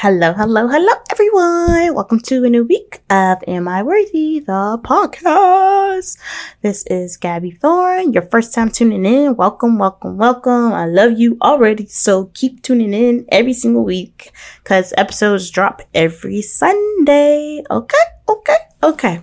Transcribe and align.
Hello, 0.00 0.32
hello, 0.32 0.68
hello, 0.68 0.92
everyone. 1.10 1.94
Welcome 1.94 2.20
to 2.20 2.42
a 2.44 2.48
new 2.48 2.64
week 2.64 3.02
of 3.10 3.38
Am 3.46 3.68
I 3.68 3.82
Worthy, 3.82 4.40
the 4.40 4.78
podcast. 4.82 6.16
This 6.62 6.84
is 6.86 7.18
Gabby 7.18 7.50
Thorne, 7.50 8.14
your 8.14 8.22
first 8.22 8.54
time 8.54 8.70
tuning 8.70 9.04
in. 9.04 9.36
Welcome, 9.36 9.78
welcome, 9.78 10.16
welcome. 10.16 10.72
I 10.72 10.86
love 10.86 11.18
you 11.18 11.36
already, 11.42 11.86
so 11.86 12.30
keep 12.32 12.62
tuning 12.62 12.94
in 12.94 13.26
every 13.28 13.52
single 13.52 13.84
week 13.84 14.32
because 14.62 14.94
episodes 14.96 15.50
drop 15.50 15.82
every 15.92 16.40
Sunday. 16.40 17.62
Okay, 17.70 18.06
okay, 18.28 18.58
okay. 18.82 19.22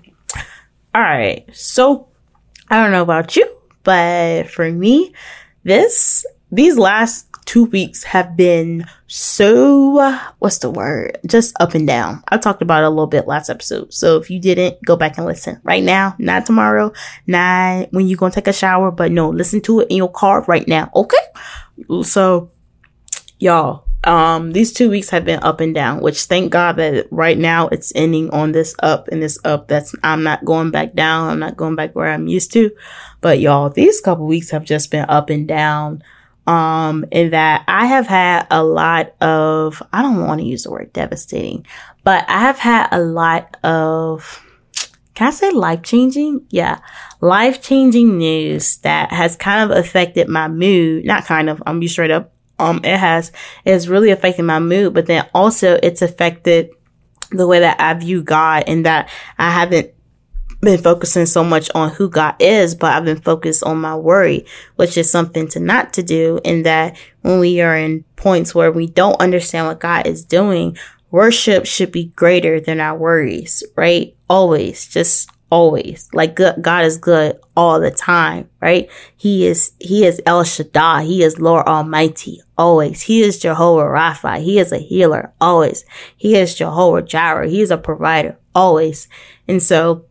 All 0.93 1.01
right, 1.01 1.43
so 1.51 2.07
I 2.69 2.81
don't 2.81 2.91
know 2.91 3.01
about 3.01 3.35
you, 3.35 3.49
but 3.83 4.49
for 4.49 4.71
me, 4.71 5.13
this, 5.63 6.23
these 6.51 6.77
last 6.77 7.32
two 7.45 7.65
weeks 7.65 8.03
have 8.03 8.35
been 8.35 8.85
so, 9.07 10.17
what's 10.39 10.57
the 10.57 10.69
word? 10.69 11.19
Just 11.25 11.55
up 11.59 11.75
and 11.75 11.85
down. 11.85 12.23
I 12.29 12.37
talked 12.37 12.61
about 12.61 12.83
it 12.83 12.87
a 12.87 12.89
little 12.89 13.07
bit 13.07 13.27
last 13.27 13.49
episode. 13.49 13.93
So 13.93 14.17
if 14.17 14.29
you 14.29 14.39
didn't, 14.39 14.83
go 14.83 14.95
back 14.95 15.17
and 15.17 15.25
listen 15.25 15.59
right 15.63 15.83
now, 15.83 16.15
not 16.17 16.45
tomorrow, 16.45 16.91
not 17.27 17.91
when 17.91 18.07
you're 18.07 18.17
going 18.17 18.31
to 18.31 18.35
take 18.35 18.47
a 18.47 18.53
shower, 18.53 18.91
but 18.91 19.11
no, 19.11 19.29
listen 19.29 19.61
to 19.61 19.81
it 19.81 19.87
in 19.89 19.97
your 19.97 20.11
car 20.11 20.43
right 20.47 20.67
now. 20.67 20.89
Okay. 20.95 21.17
So 22.03 22.51
y'all, 23.39 23.85
um, 24.03 24.51
these 24.51 24.73
two 24.73 24.89
weeks 24.89 25.09
have 25.11 25.25
been 25.25 25.43
up 25.43 25.61
and 25.61 25.73
down, 25.73 26.01
which 26.01 26.23
thank 26.23 26.51
God 26.51 26.77
that 26.77 27.07
right 27.11 27.37
now 27.37 27.67
it's 27.67 27.93
ending 27.95 28.29
on 28.31 28.51
this 28.51 28.75
up 28.79 29.07
and 29.09 29.21
this 29.21 29.37
up. 29.45 29.67
That's, 29.67 29.95
I'm 30.03 30.23
not 30.23 30.43
going 30.43 30.71
back 30.71 30.93
down. 30.93 31.29
I'm 31.29 31.39
not 31.39 31.57
going 31.57 31.75
back 31.75 31.95
where 31.95 32.11
I'm 32.11 32.27
used 32.27 32.51
to. 32.53 32.71
But 33.21 33.39
y'all, 33.39 33.69
these 33.69 34.01
couple 34.01 34.25
weeks 34.25 34.49
have 34.49 34.65
just 34.65 34.91
been 34.91 35.05
up 35.07 35.29
and 35.29 35.47
down 35.47 36.03
um, 36.47 37.05
in 37.11 37.31
that 37.31 37.63
I 37.67 37.85
have 37.85 38.07
had 38.07 38.47
a 38.51 38.63
lot 38.63 39.15
of, 39.21 39.81
I 39.93 40.01
don't 40.01 40.25
want 40.25 40.41
to 40.41 40.47
use 40.47 40.63
the 40.63 40.71
word 40.71 40.91
devastating, 40.93 41.65
but 42.03 42.25
I 42.27 42.39
have 42.39 42.59
had 42.59 42.89
a 42.91 42.99
lot 42.99 43.57
of, 43.63 44.41
can 45.13 45.27
I 45.27 45.31
say 45.31 45.51
life 45.51 45.83
changing? 45.83 46.45
Yeah. 46.49 46.79
Life 47.21 47.61
changing 47.61 48.17
news 48.17 48.77
that 48.77 49.11
has 49.11 49.35
kind 49.35 49.71
of 49.71 49.77
affected 49.77 50.27
my 50.27 50.47
mood. 50.47 51.05
Not 51.05 51.25
kind 51.25 51.49
of, 51.49 51.61
I'm 51.65 51.79
be 51.79 51.87
straight 51.87 52.11
up. 52.11 52.33
Um, 52.59 52.81
it 52.83 52.97
has, 52.97 53.31
it's 53.65 53.87
really 53.87 54.11
affected 54.11 54.43
my 54.43 54.59
mood, 54.59 54.93
but 54.93 55.05
then 55.05 55.27
also 55.33 55.79
it's 55.81 56.01
affected 56.01 56.71
the 57.31 57.47
way 57.47 57.59
that 57.59 57.79
I 57.79 57.93
view 57.95 58.21
God 58.21 58.65
and 58.67 58.85
that 58.85 59.09
I 59.37 59.49
haven't 59.49 59.93
been 60.63 60.81
focusing 60.81 61.25
so 61.25 61.43
much 61.43 61.69
on 61.75 61.91
who 61.91 62.09
God 62.09 62.35
is, 62.39 62.75
but 62.75 62.93
I've 62.93 63.05
been 63.05 63.21
focused 63.21 63.63
on 63.63 63.81
my 63.81 63.95
worry, 63.95 64.45
which 64.75 64.97
is 64.97 65.11
something 65.11 65.47
to 65.49 65.59
not 65.59 65.93
to 65.93 66.03
do. 66.03 66.39
In 66.43 66.63
that 66.63 66.97
when 67.21 67.39
we 67.39 67.61
are 67.61 67.77
in 67.77 68.03
points 68.15 68.55
where 68.55 68.71
we 68.71 68.87
don't 68.87 69.19
understand 69.21 69.67
what 69.67 69.79
God 69.79 70.07
is 70.07 70.23
doing, 70.23 70.77
worship 71.11 71.65
should 71.65 71.91
be 71.91 72.05
greater 72.05 72.59
than 72.59 72.79
our 72.79 72.97
worries, 72.97 73.63
right? 73.75 74.15
Always, 74.29 74.87
just 74.87 75.29
always. 75.53 76.09
Like 76.13 76.35
God 76.35 76.85
is 76.85 76.97
good 76.97 77.39
all 77.55 77.79
the 77.79 77.91
time, 77.91 78.49
right? 78.59 78.89
He 79.15 79.45
is, 79.45 79.73
he 79.79 80.03
is 80.03 80.19
El 80.25 80.43
Shaddai. 80.43 81.03
He 81.03 81.21
is 81.21 81.39
Lord 81.39 81.67
Almighty, 81.67 82.41
always. 82.57 83.01
He 83.01 83.21
is 83.21 83.37
Jehovah 83.37 83.83
Rapha. 83.83 84.41
He 84.43 84.57
is 84.57 84.71
a 84.71 84.79
healer, 84.79 85.31
always. 85.39 85.85
He 86.17 86.35
is 86.35 86.55
Jehovah 86.55 87.03
Jireh. 87.03 87.49
He 87.49 87.61
is 87.61 87.69
a 87.69 87.77
provider, 87.77 88.39
always. 88.55 89.07
And 89.47 89.61
so 89.61 90.05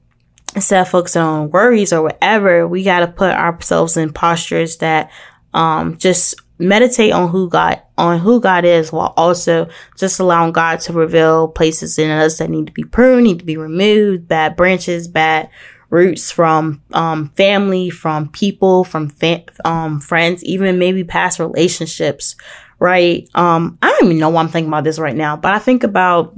instead 0.55 0.83
of 0.83 0.89
focusing 0.89 1.23
on 1.23 1.51
worries 1.51 1.93
or 1.93 2.03
whatever, 2.03 2.67
we 2.67 2.83
got 2.83 3.01
to 3.01 3.07
put 3.09 3.33
ourselves 3.33 3.97
in 3.97 4.13
postures 4.13 4.79
that 4.79 5.11
um, 5.55 5.99
just 5.99 6.35
meditate 6.59 7.13
on 7.13 7.29
who 7.29 7.49
God 7.49 7.83
on 7.99 8.19
who 8.21 8.41
God 8.41 8.65
is 8.65 8.93
while 8.93 9.13
also 9.17 9.69
just 9.97 10.21
allowing 10.21 10.53
God 10.53 10.81
to 10.81 10.93
reveal 10.93 11.49
places 11.49 11.99
in 11.99 12.11
us 12.11 12.39
that 12.39 12.51
need 12.51 12.67
to 12.67 12.73
be 12.73 12.85
pruned, 12.85 13.25
need 13.25 13.41
to 13.41 13.45
be 13.45 13.57
removed, 13.57 14.29
bad 14.29 14.57
branches, 14.57 15.09
bad 15.09 15.51
roots 15.91 16.31
from 16.31 16.83
um, 16.93 17.29
family, 17.37 17.91
from 17.91 18.29
people, 18.31 18.83
from 18.83 19.11
fa- 19.11 19.45
um, 19.65 20.01
friends, 20.01 20.43
even 20.45 20.79
maybe 20.79 21.05
past 21.05 21.39
relationships, 21.39 22.35
right? 22.79 23.29
Um, 23.35 23.79
I 23.83 23.91
don't 23.91 24.07
even 24.07 24.19
know 24.19 24.31
why 24.31 24.41
I'm 24.41 24.49
thinking 24.49 24.71
about 24.71 24.85
this 24.85 24.99
right 24.99 25.15
now, 25.15 25.37
but 25.37 25.53
I 25.53 25.59
think 25.59 25.85
about 25.85 26.35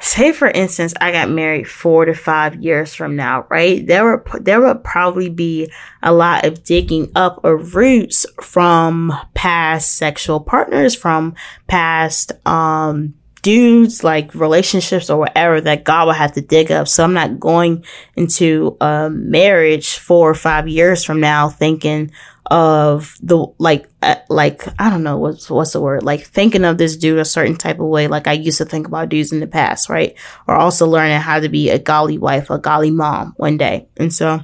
say 0.00 0.32
for 0.32 0.48
instance 0.48 0.94
i 1.00 1.10
got 1.10 1.28
married 1.28 1.68
four 1.68 2.04
to 2.04 2.14
five 2.14 2.62
years 2.62 2.94
from 2.94 3.16
now 3.16 3.46
right? 3.50 3.86
There 3.86 4.16
would 4.16 4.44
there 4.44 4.60
would 4.60 4.84
probably 4.84 5.28
be 5.28 5.70
a 6.02 6.12
lot 6.12 6.44
of 6.44 6.64
digging 6.64 7.10
up 7.14 7.44
of 7.44 7.74
roots 7.74 8.26
from 8.42 9.12
past 9.34 9.96
sexual 9.96 10.40
partners 10.40 10.94
from 10.94 11.34
past 11.66 12.32
um 12.46 13.14
dudes 13.42 14.02
like 14.02 14.34
relationships 14.34 15.08
or 15.08 15.18
whatever 15.18 15.60
that 15.60 15.84
god 15.84 16.06
will 16.06 16.12
have 16.12 16.32
to 16.32 16.40
dig 16.40 16.70
up. 16.70 16.88
So 16.88 17.04
i'm 17.04 17.14
not 17.14 17.40
going 17.40 17.84
into 18.16 18.76
a 18.80 19.10
marriage 19.10 19.98
four 19.98 20.28
or 20.30 20.34
five 20.34 20.68
years 20.68 21.04
from 21.04 21.20
now 21.20 21.48
thinking 21.48 22.10
of 22.48 23.16
the 23.22 23.46
like 23.58 23.88
uh, 24.02 24.16
like 24.28 24.66
I 24.80 24.88
don't 24.90 25.02
know 25.02 25.18
what's 25.18 25.50
what's 25.50 25.72
the 25.72 25.80
word 25.80 26.02
like 26.02 26.24
thinking 26.24 26.64
of 26.64 26.78
this 26.78 26.96
dude 26.96 27.18
a 27.18 27.24
certain 27.24 27.56
type 27.56 27.78
of 27.78 27.86
way 27.86 28.08
like 28.08 28.26
I 28.26 28.32
used 28.32 28.58
to 28.58 28.64
think 28.64 28.86
about 28.86 29.10
dudes 29.10 29.32
in 29.32 29.40
the 29.40 29.46
past 29.46 29.88
right? 29.88 30.16
Or 30.46 30.54
also 30.56 30.86
learning 30.86 31.20
how 31.20 31.40
to 31.40 31.48
be 31.48 31.70
a 31.70 31.78
golly 31.78 32.18
wife 32.18 32.50
a 32.50 32.58
golly 32.58 32.90
mom 32.90 33.34
one 33.36 33.58
day. 33.58 33.88
And 33.98 34.12
so 34.12 34.40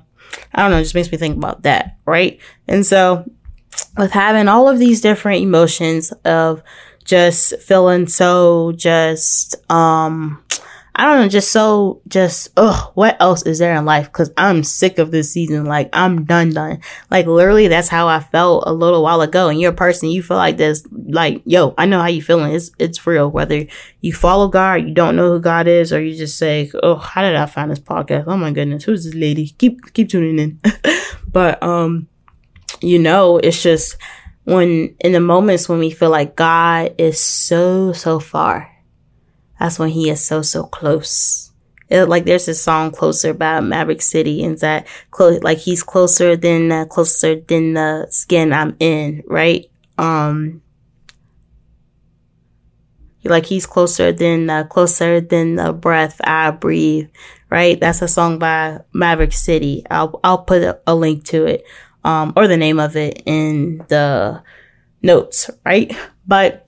I 0.54 0.62
don't 0.62 0.70
know 0.70 0.82
just 0.82 0.94
makes 0.94 1.10
me 1.10 1.18
think 1.18 1.36
about 1.36 1.62
that 1.62 1.96
right? 2.04 2.38
And 2.68 2.84
so 2.84 3.24
with 3.96 4.12
having 4.12 4.48
all 4.48 4.68
of 4.68 4.78
these 4.78 5.00
different 5.00 5.42
emotions 5.42 6.12
of 6.24 6.62
just 7.04 7.58
feeling 7.60 8.06
so 8.06 8.72
just 8.72 9.56
um 9.70 10.42
I 10.96 11.06
don't 11.06 11.22
know, 11.22 11.28
just 11.28 11.50
so, 11.50 12.02
just, 12.06 12.50
ugh, 12.56 12.92
what 12.94 13.16
else 13.18 13.42
is 13.42 13.58
there 13.58 13.74
in 13.74 13.84
life? 13.84 14.12
Cause 14.12 14.30
I'm 14.36 14.62
sick 14.62 15.00
of 15.00 15.10
this 15.10 15.32
season. 15.32 15.64
Like, 15.64 15.88
I'm 15.92 16.24
done, 16.24 16.50
done. 16.50 16.80
Like, 17.10 17.26
literally, 17.26 17.66
that's 17.66 17.88
how 17.88 18.06
I 18.06 18.20
felt 18.20 18.62
a 18.68 18.72
little 18.72 19.02
while 19.02 19.20
ago. 19.20 19.48
And 19.48 19.60
you're 19.60 19.72
a 19.72 19.74
person, 19.74 20.10
you 20.10 20.22
feel 20.22 20.36
like 20.36 20.56
this, 20.56 20.86
like, 20.92 21.42
yo, 21.46 21.74
I 21.76 21.86
know 21.86 22.00
how 22.00 22.06
you 22.06 22.22
feeling. 22.22 22.54
It's, 22.54 22.70
it's 22.78 23.04
real. 23.08 23.28
Whether 23.28 23.66
you 24.02 24.12
follow 24.12 24.46
God, 24.46 24.84
you 24.86 24.94
don't 24.94 25.16
know 25.16 25.32
who 25.32 25.40
God 25.40 25.66
is, 25.66 25.92
or 25.92 26.00
you 26.00 26.16
just 26.16 26.38
say, 26.38 26.70
oh, 26.80 26.94
how 26.94 27.22
did 27.22 27.34
I 27.34 27.46
find 27.46 27.72
this 27.72 27.80
podcast? 27.80 28.24
Oh 28.28 28.36
my 28.36 28.52
goodness, 28.52 28.84
who's 28.84 29.04
this 29.04 29.14
lady? 29.14 29.48
Keep, 29.58 29.94
keep 29.94 30.08
tuning 30.08 30.38
in. 30.38 30.60
but, 31.26 31.60
um, 31.60 32.06
you 32.80 33.00
know, 33.00 33.38
it's 33.38 33.60
just 33.60 33.96
when, 34.44 34.94
in 35.00 35.10
the 35.10 35.20
moments 35.20 35.68
when 35.68 35.80
we 35.80 35.90
feel 35.90 36.10
like 36.10 36.36
God 36.36 36.94
is 36.98 37.18
so, 37.18 37.92
so 37.92 38.20
far 38.20 38.73
that's 39.58 39.78
when 39.78 39.90
he 39.90 40.10
is 40.10 40.24
so, 40.24 40.42
so 40.42 40.64
close. 40.64 41.52
It, 41.88 42.08
like 42.08 42.24
there's 42.24 42.46
this 42.46 42.62
song 42.62 42.90
closer 42.90 43.34
by 43.34 43.60
Maverick 43.60 44.02
City 44.02 44.42
and 44.42 44.58
that 44.58 44.86
close, 45.10 45.42
like 45.42 45.58
he's 45.58 45.82
closer 45.82 46.34
than, 46.36 46.72
uh, 46.72 46.86
closer 46.86 47.40
than 47.40 47.74
the 47.74 48.06
skin 48.10 48.52
I'm 48.52 48.74
in, 48.80 49.22
right? 49.26 49.66
Um, 49.98 50.62
like 53.22 53.46
he's 53.46 53.66
closer 53.66 54.12
than, 54.12 54.48
uh, 54.50 54.64
closer 54.64 55.20
than 55.20 55.56
the 55.56 55.72
breath 55.72 56.20
I 56.24 56.50
breathe, 56.50 57.10
right? 57.50 57.78
That's 57.78 58.02
a 58.02 58.08
song 58.08 58.38
by 58.38 58.80
Maverick 58.92 59.32
City. 59.32 59.84
I'll, 59.90 60.18
I'll 60.24 60.38
put 60.38 60.62
a, 60.62 60.80
a 60.86 60.94
link 60.94 61.24
to 61.26 61.46
it, 61.46 61.64
um, 62.02 62.32
or 62.36 62.48
the 62.48 62.56
name 62.56 62.80
of 62.80 62.96
it 62.96 63.22
in 63.26 63.84
the 63.88 64.42
notes, 65.02 65.50
right? 65.64 65.94
But 66.26 66.63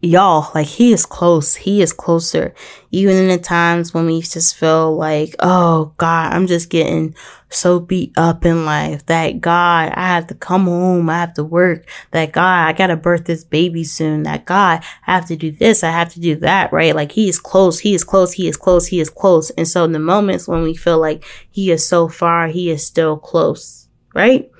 y'all, 0.00 0.50
like 0.54 0.66
he 0.66 0.92
is 0.92 1.06
close. 1.06 1.54
He 1.54 1.82
is 1.82 1.92
closer. 1.92 2.54
Even 2.90 3.16
in 3.16 3.28
the 3.28 3.38
times 3.38 3.92
when 3.92 4.06
we 4.06 4.20
just 4.20 4.56
feel 4.56 4.96
like, 4.96 5.34
oh 5.40 5.94
God, 5.96 6.32
I'm 6.32 6.46
just 6.46 6.70
getting 6.70 7.14
so 7.48 7.80
beat 7.80 8.12
up 8.16 8.44
in 8.44 8.64
life. 8.64 9.06
That 9.06 9.40
God, 9.40 9.92
I 9.94 10.08
have 10.08 10.26
to 10.28 10.34
come 10.34 10.64
home. 10.64 11.08
I 11.08 11.18
have 11.18 11.34
to 11.34 11.44
work. 11.44 11.88
That 12.10 12.32
God, 12.32 12.68
I 12.68 12.72
gotta 12.72 12.96
birth 12.96 13.24
this 13.24 13.44
baby 13.44 13.84
soon. 13.84 14.24
That 14.24 14.44
God, 14.44 14.82
I 15.06 15.12
have 15.12 15.26
to 15.26 15.36
do 15.36 15.50
this. 15.50 15.82
I 15.82 15.90
have 15.90 16.12
to 16.14 16.20
do 16.20 16.36
that, 16.36 16.72
right? 16.72 16.94
Like 16.94 17.12
he 17.12 17.28
is 17.28 17.38
close. 17.38 17.80
He 17.80 17.94
is 17.94 18.04
close. 18.04 18.32
He 18.32 18.48
is 18.48 18.56
close. 18.56 18.86
He 18.86 19.00
is 19.00 19.10
close. 19.10 19.50
And 19.50 19.66
so 19.66 19.84
in 19.84 19.92
the 19.92 19.98
moments 19.98 20.48
when 20.48 20.62
we 20.62 20.74
feel 20.74 20.98
like 20.98 21.24
he 21.50 21.70
is 21.70 21.86
so 21.86 22.08
far, 22.08 22.48
he 22.48 22.70
is 22.70 22.86
still 22.86 23.16
close, 23.16 23.88
right? 24.14 24.50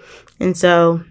And 0.41 0.57
so 0.57 1.03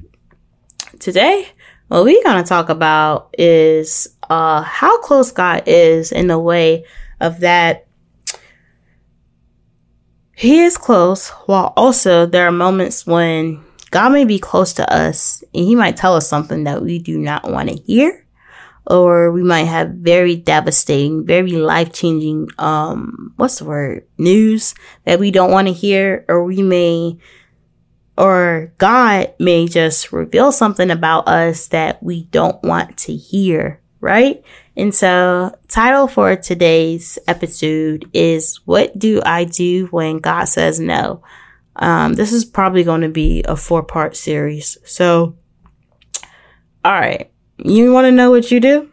today, 1.00 1.48
what 1.88 2.04
we're 2.04 2.24
going 2.24 2.42
to 2.42 2.48
talk 2.48 2.70
about 2.70 3.30
is 3.38 4.08
uh, 4.30 4.62
how 4.62 5.00
close 5.00 5.32
God 5.32 5.64
is 5.66 6.12
in 6.12 6.28
the 6.28 6.40
way 6.40 6.86
of 7.20 7.40
that 7.42 7.88
He 10.36 10.62
is 10.62 10.78
close, 10.78 11.30
while 11.48 11.74
also 11.78 12.26
there 12.26 12.48
are 12.48 12.52
moments 12.52 13.06
when 13.06 13.64
God 13.92 14.10
may 14.10 14.26
be 14.26 14.40
close 14.40 14.74
to 14.74 14.94
us 14.94 15.44
and 15.54 15.66
He 15.66 15.76
might 15.76 15.98
tell 15.98 16.16
us 16.16 16.28
something 16.28 16.66
that 16.66 16.82
we 16.82 17.00
do 17.00 17.18
not 17.18 17.50
want 17.50 17.70
to 17.70 17.76
hear. 17.76 18.26
Or 18.88 19.32
we 19.32 19.42
might 19.42 19.64
have 19.64 19.90
very 19.90 20.36
devastating, 20.36 21.26
very 21.26 21.54
life 21.54 21.92
changing, 21.92 22.50
um, 22.60 23.34
what's 23.36 23.58
the 23.58 23.66
word? 23.66 24.06
News 24.20 24.76
that 25.06 25.20
we 25.20 25.32
don't 25.32 25.50
want 25.50 25.68
to 25.68 25.74
hear. 25.74 26.24
Or 26.28 26.44
we 26.44 26.62
may 26.62 27.18
or 28.18 28.74
God 28.78 29.34
may 29.40 29.68
just 29.68 30.12
reveal 30.12 30.52
something 30.52 30.90
about 30.90 31.28
us 31.28 31.68
that 31.70 32.02
we 32.02 32.24
don't 32.26 32.62
want 32.64 32.98
to 33.00 33.16
hear, 33.16 33.82
right? 34.06 34.44
And 34.78 34.94
so, 34.94 35.58
title 35.68 36.08
for 36.08 36.36
today's 36.36 37.18
episode 37.28 38.08
is 38.14 38.58
What 38.66 38.98
Do 39.00 39.20
I 39.26 39.46
Do 39.46 39.88
When 39.88 40.20
God 40.20 40.46
Says 40.46 40.80
No? 40.80 41.24
Um, 41.76 42.14
this 42.14 42.32
is 42.32 42.46
probably 42.46 42.84
going 42.84 43.02
to 43.02 43.10
be 43.10 43.44
a 43.48 43.56
four 43.58 43.82
part 43.82 44.16
series. 44.16 44.78
So, 44.86 45.36
all 46.86 46.92
right. 46.92 47.32
You 47.58 47.92
want 47.94 48.06
to 48.06 48.12
know 48.12 48.30
what 48.30 48.52
you 48.52 48.60
do? 48.60 48.92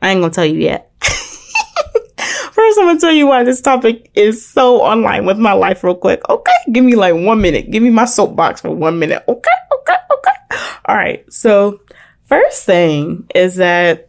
I 0.00 0.10
ain't 0.10 0.20
going 0.20 0.30
to 0.30 0.34
tell 0.34 0.46
you 0.46 0.60
yet. 0.60 0.92
First, 1.02 2.78
I'm 2.78 2.84
going 2.84 2.98
to 2.98 3.00
tell 3.00 3.12
you 3.12 3.26
why 3.26 3.42
this 3.42 3.60
topic 3.60 4.12
is 4.14 4.46
so 4.46 4.80
online 4.80 5.26
with 5.26 5.38
my 5.38 5.54
life 5.54 5.82
real 5.82 5.96
quick. 5.96 6.20
Okay. 6.28 6.52
Give 6.70 6.84
me 6.84 6.94
like 6.94 7.14
one 7.14 7.40
minute. 7.40 7.72
Give 7.72 7.82
me 7.82 7.90
my 7.90 8.04
soapbox 8.04 8.60
for 8.60 8.70
one 8.70 9.00
minute. 9.00 9.24
Okay. 9.26 9.50
Okay. 9.80 9.96
Okay. 10.12 10.56
All 10.84 10.94
right. 10.94 11.30
So, 11.32 11.80
first 12.26 12.64
thing 12.64 13.26
is 13.34 13.56
that, 13.56 14.08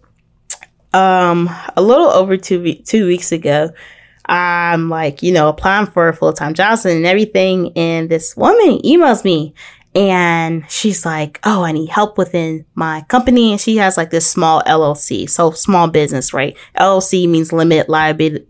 um, 0.94 1.50
a 1.75 1.81
little 1.81 2.10
over 2.10 2.38
two, 2.38 2.75
two 2.75 3.07
weeks 3.07 3.31
ago, 3.31 3.72
I'm 4.25 4.90
like, 4.90 5.22
you 5.22 5.34
know, 5.34 5.50
applying 5.50 5.88
for 5.88 6.07
a 6.07 6.16
full 6.16 6.34
time 6.34 6.54
job 6.54 6.80
and 6.86 7.06
everything. 7.06 7.72
And 7.75 8.10
this 8.10 8.38
woman 8.38 8.80
emails 8.80 9.24
me 9.24 9.54
and 9.95 10.63
she's 10.69 11.06
like, 11.06 11.40
Oh, 11.44 11.63
I 11.63 11.72
need 11.72 11.90
help 11.90 12.18
within 12.18 12.66
my 12.74 13.01
company. 13.10 13.51
And 13.51 13.60
she 13.60 13.78
has 13.78 13.98
like 13.98 14.10
this 14.12 14.30
small 14.30 14.62
LLC. 14.63 15.30
So 15.30 15.51
small 15.51 15.88
business, 15.88 16.34
right? 16.34 16.56
LLC 16.80 17.28
means 17.28 17.51
limit 17.51 17.89
liability, 17.89 18.46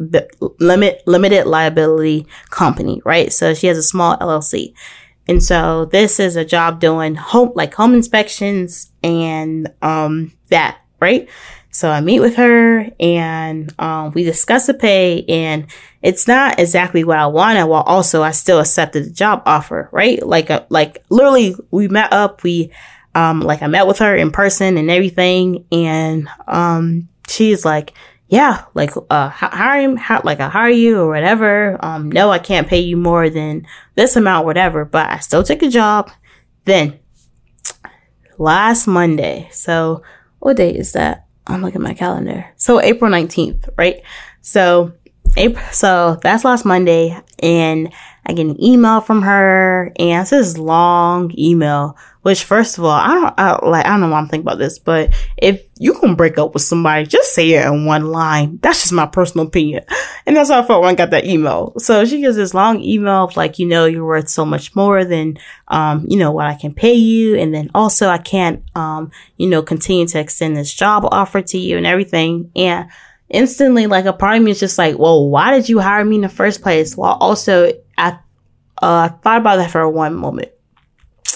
limit, 0.60 1.01
limited 1.07 1.48
liability 1.48 2.28
company, 2.50 3.01
right? 3.04 3.34
So 3.34 3.54
she 3.54 3.68
has 3.68 3.78
a 3.78 3.84
small 3.84 4.18
LLC. 4.18 4.74
And 5.28 5.42
so 5.42 5.86
this 5.86 6.19
is 6.19 6.36
a 6.36 6.46
job 6.46 6.80
doing 6.81 7.16
home, 7.16 7.54
like 7.56 7.74
home 7.74 7.94
inspections 7.94 8.92
and, 9.01 9.74
um, 9.81 10.34
that, 10.50 10.80
right? 11.00 11.30
So 11.74 11.90
I 11.90 12.02
meet 12.02 12.20
with 12.20 12.36
her 12.36 12.88
and 13.00 13.74
um, 13.80 14.12
we 14.12 14.24
discuss 14.24 14.68
the 14.68 14.75
pay 14.75 15.25
and 15.28 15.66
it's 16.04 16.28
not 16.28 16.60
exactly 16.60 17.04
what 17.04 17.18
I 17.18 17.25
wanted 17.25 17.66
while 17.66 17.81
also 17.81 18.22
I 18.22 18.30
still 18.30 18.60
accepted 18.60 19.06
the 19.06 19.10
job 19.10 19.42
offer, 19.48 19.90
right? 19.92 20.22
Like, 20.22 20.52
uh, 20.52 20.66
like 20.70 21.04
literally 21.10 21.56
we 21.72 21.88
met 21.88 22.14
up, 22.14 22.44
we, 22.44 22.72
um, 23.16 23.42
like 23.42 23.64
I 23.64 23.68
met 23.68 23.88
with 23.88 23.98
her 24.00 24.16
in 24.16 24.30
person 24.30 24.78
and 24.78 24.92
everything. 24.92 25.66
And, 25.72 26.30
um, 26.48 27.10
she's 27.28 27.66
like, 27.66 27.94
yeah, 28.28 28.66
like, 28.75 28.92
uh, 29.10 29.30
hire 29.30 29.96
how, 29.96 30.22
like 30.24 30.42
I 30.42 30.50
hire 30.50 30.70
you 30.70 31.00
or 31.00 31.08
whatever. 31.08 31.84
Um, 31.84 32.12
no, 32.12 32.30
I 32.30 32.38
can't 32.38 32.68
pay 32.68 32.81
you 32.81 32.98
more 32.98 33.31
than 33.31 33.66
this 33.96 34.16
amount, 34.16 34.46
whatever, 34.46 34.86
but 34.86 35.10
I 35.10 35.18
still 35.20 35.44
took 35.44 35.64
a 35.64 35.70
job. 35.70 36.12
Then 36.66 37.00
last 38.38 38.86
Monday. 38.86 39.50
So 39.52 40.04
what 40.38 40.58
day 40.58 40.70
is 40.70 40.92
that? 40.94 41.25
I'm 41.48 41.62
looking 41.62 41.81
at 41.81 41.88
my 41.88 41.94
calendar. 41.94 42.45
So 42.56 42.81
April 42.81 43.12
19th, 43.12 43.69
right? 43.78 44.01
So 44.42 44.94
April, 45.38 45.63
so 45.72 46.19
that's 46.22 46.45
last 46.45 46.66
Monday 46.66 47.18
and 47.40 47.92
I 48.25 48.34
get 48.34 48.45
an 48.45 48.62
email 48.63 49.01
from 49.01 49.22
her 49.24 49.92
and 49.98 50.22
it's 50.22 50.30
this 50.30 50.57
long 50.57 51.31
email 51.38 51.98
which, 52.24 52.46
first 52.46 52.78
of 52.78 52.86
all, 52.86 52.92
I 52.92 53.08
don't 53.14 53.34
I, 53.38 53.66
like. 53.68 53.86
I 53.86 53.90
don't 53.90 54.02
know 54.02 54.10
why 54.10 54.18
I'm 54.18 54.28
thinking 54.28 54.48
about 54.48 54.58
this, 54.58 54.80
but 54.80 55.14
if 55.38 55.62
you 55.78 55.94
can 55.94 56.16
break 56.16 56.38
up 56.38 56.54
with 56.54 56.64
somebody, 56.64 57.06
just 57.06 57.34
say 57.34 57.52
it 57.52 57.66
in 57.66 57.86
one 57.86 58.12
line. 58.12 58.60
That's 58.62 58.81
just 58.81 58.94
my 58.94 59.06
personal 59.06 59.48
opinion, 59.48 59.84
and 60.25 60.36
that's 60.36 60.50
how 60.50 60.62
I 60.62 60.66
felt 60.66 60.81
when 60.81 60.92
I 60.92 60.96
got 60.96 61.12
that 61.12 61.25
email. 61.25 61.74
So 61.78 62.06
she 62.06 62.22
gives 62.22 62.38
this 62.38 62.54
long 62.54 62.81
email 62.81 63.25
of 63.25 63.38
like, 63.38 63.60
you 63.60 63.68
know, 63.68 63.86
you're 63.86 64.06
worth 64.06 64.30
so 64.30 64.46
much 64.46 64.74
more 64.74 65.04
than, 65.04 65.38
um, 65.68 66.06
you 66.08 66.18
know, 66.18 66.31
what 66.31 66.48
I 66.48 66.56
can 66.56 66.74
pay 66.74 66.94
you, 66.94 67.36
and 67.38 67.54
then 67.54 67.70
also 67.75 68.08
I 68.08 68.18
can't, 68.18 68.64
um, 68.74 69.12
you 69.38 69.48
know, 69.48 69.62
continue 69.62 70.08
to 70.08 70.20
extend 70.20 70.56
this 70.56 70.74
job 70.74 71.06
offer 71.12 71.42
to 71.42 71.58
you 71.58 71.78
and 71.78 71.86
everything, 71.86 72.52
and 72.56 72.90
instantly, 73.30 73.88
like 73.88 74.06
a 74.06 74.14
part 74.14 74.38
of 74.38 74.44
me 74.44 74.52
is 74.52 74.62
just 74.62 74.78
like, 74.78 74.98
well, 74.98 75.30
why 75.30 75.54
did 75.54 75.68
you 75.68 75.80
hire 75.80 76.06
me 76.06 76.16
in 76.16 76.22
the 76.22 76.30
first 76.30 76.62
place? 76.62 76.96
While 76.96 77.18
also, 77.20 77.74
I, 77.98 78.18
uh, 78.81 79.10
thought 79.10 79.42
about 79.42 79.58
that 79.58 79.72
for 79.72 79.88
one 79.90 80.16
moment 80.16 80.54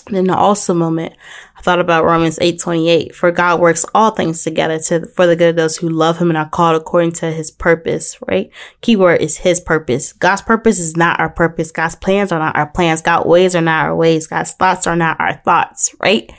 in 0.09 0.25
the 0.25 0.35
also 0.35 0.73
moment, 0.73 1.13
I 1.57 1.61
thought 1.61 1.79
about 1.79 2.05
Romans 2.05 2.37
8:28. 2.39 3.15
For 3.15 3.31
God 3.31 3.59
works 3.59 3.85
all 3.93 4.11
things 4.11 4.43
together 4.43 4.79
to 4.79 5.07
for 5.07 5.27
the 5.27 5.35
good 5.35 5.49
of 5.51 5.55
those 5.55 5.77
who 5.77 5.89
love 5.89 6.17
him 6.17 6.29
and 6.29 6.37
are 6.37 6.49
called 6.49 6.79
according 6.79 7.13
to 7.13 7.31
his 7.31 7.51
purpose, 7.51 8.17
right? 8.27 8.49
Keyword 8.81 9.21
is 9.21 9.37
his 9.37 9.59
purpose. 9.59 10.13
God's 10.13 10.41
purpose 10.41 10.79
is 10.79 10.95
not 10.95 11.19
our 11.19 11.29
purpose. 11.29 11.71
God's 11.71 11.95
plans 11.95 12.31
are 12.31 12.39
not 12.39 12.55
our 12.55 12.67
plans. 12.67 13.01
God's 13.01 13.25
ways 13.25 13.55
are 13.55 13.61
not 13.61 13.85
our 13.85 13.95
ways. 13.95 14.27
God's 14.27 14.51
thoughts 14.51 14.87
are 14.87 14.95
not 14.95 15.19
our 15.19 15.33
thoughts, 15.33 15.95
right? 15.99 16.31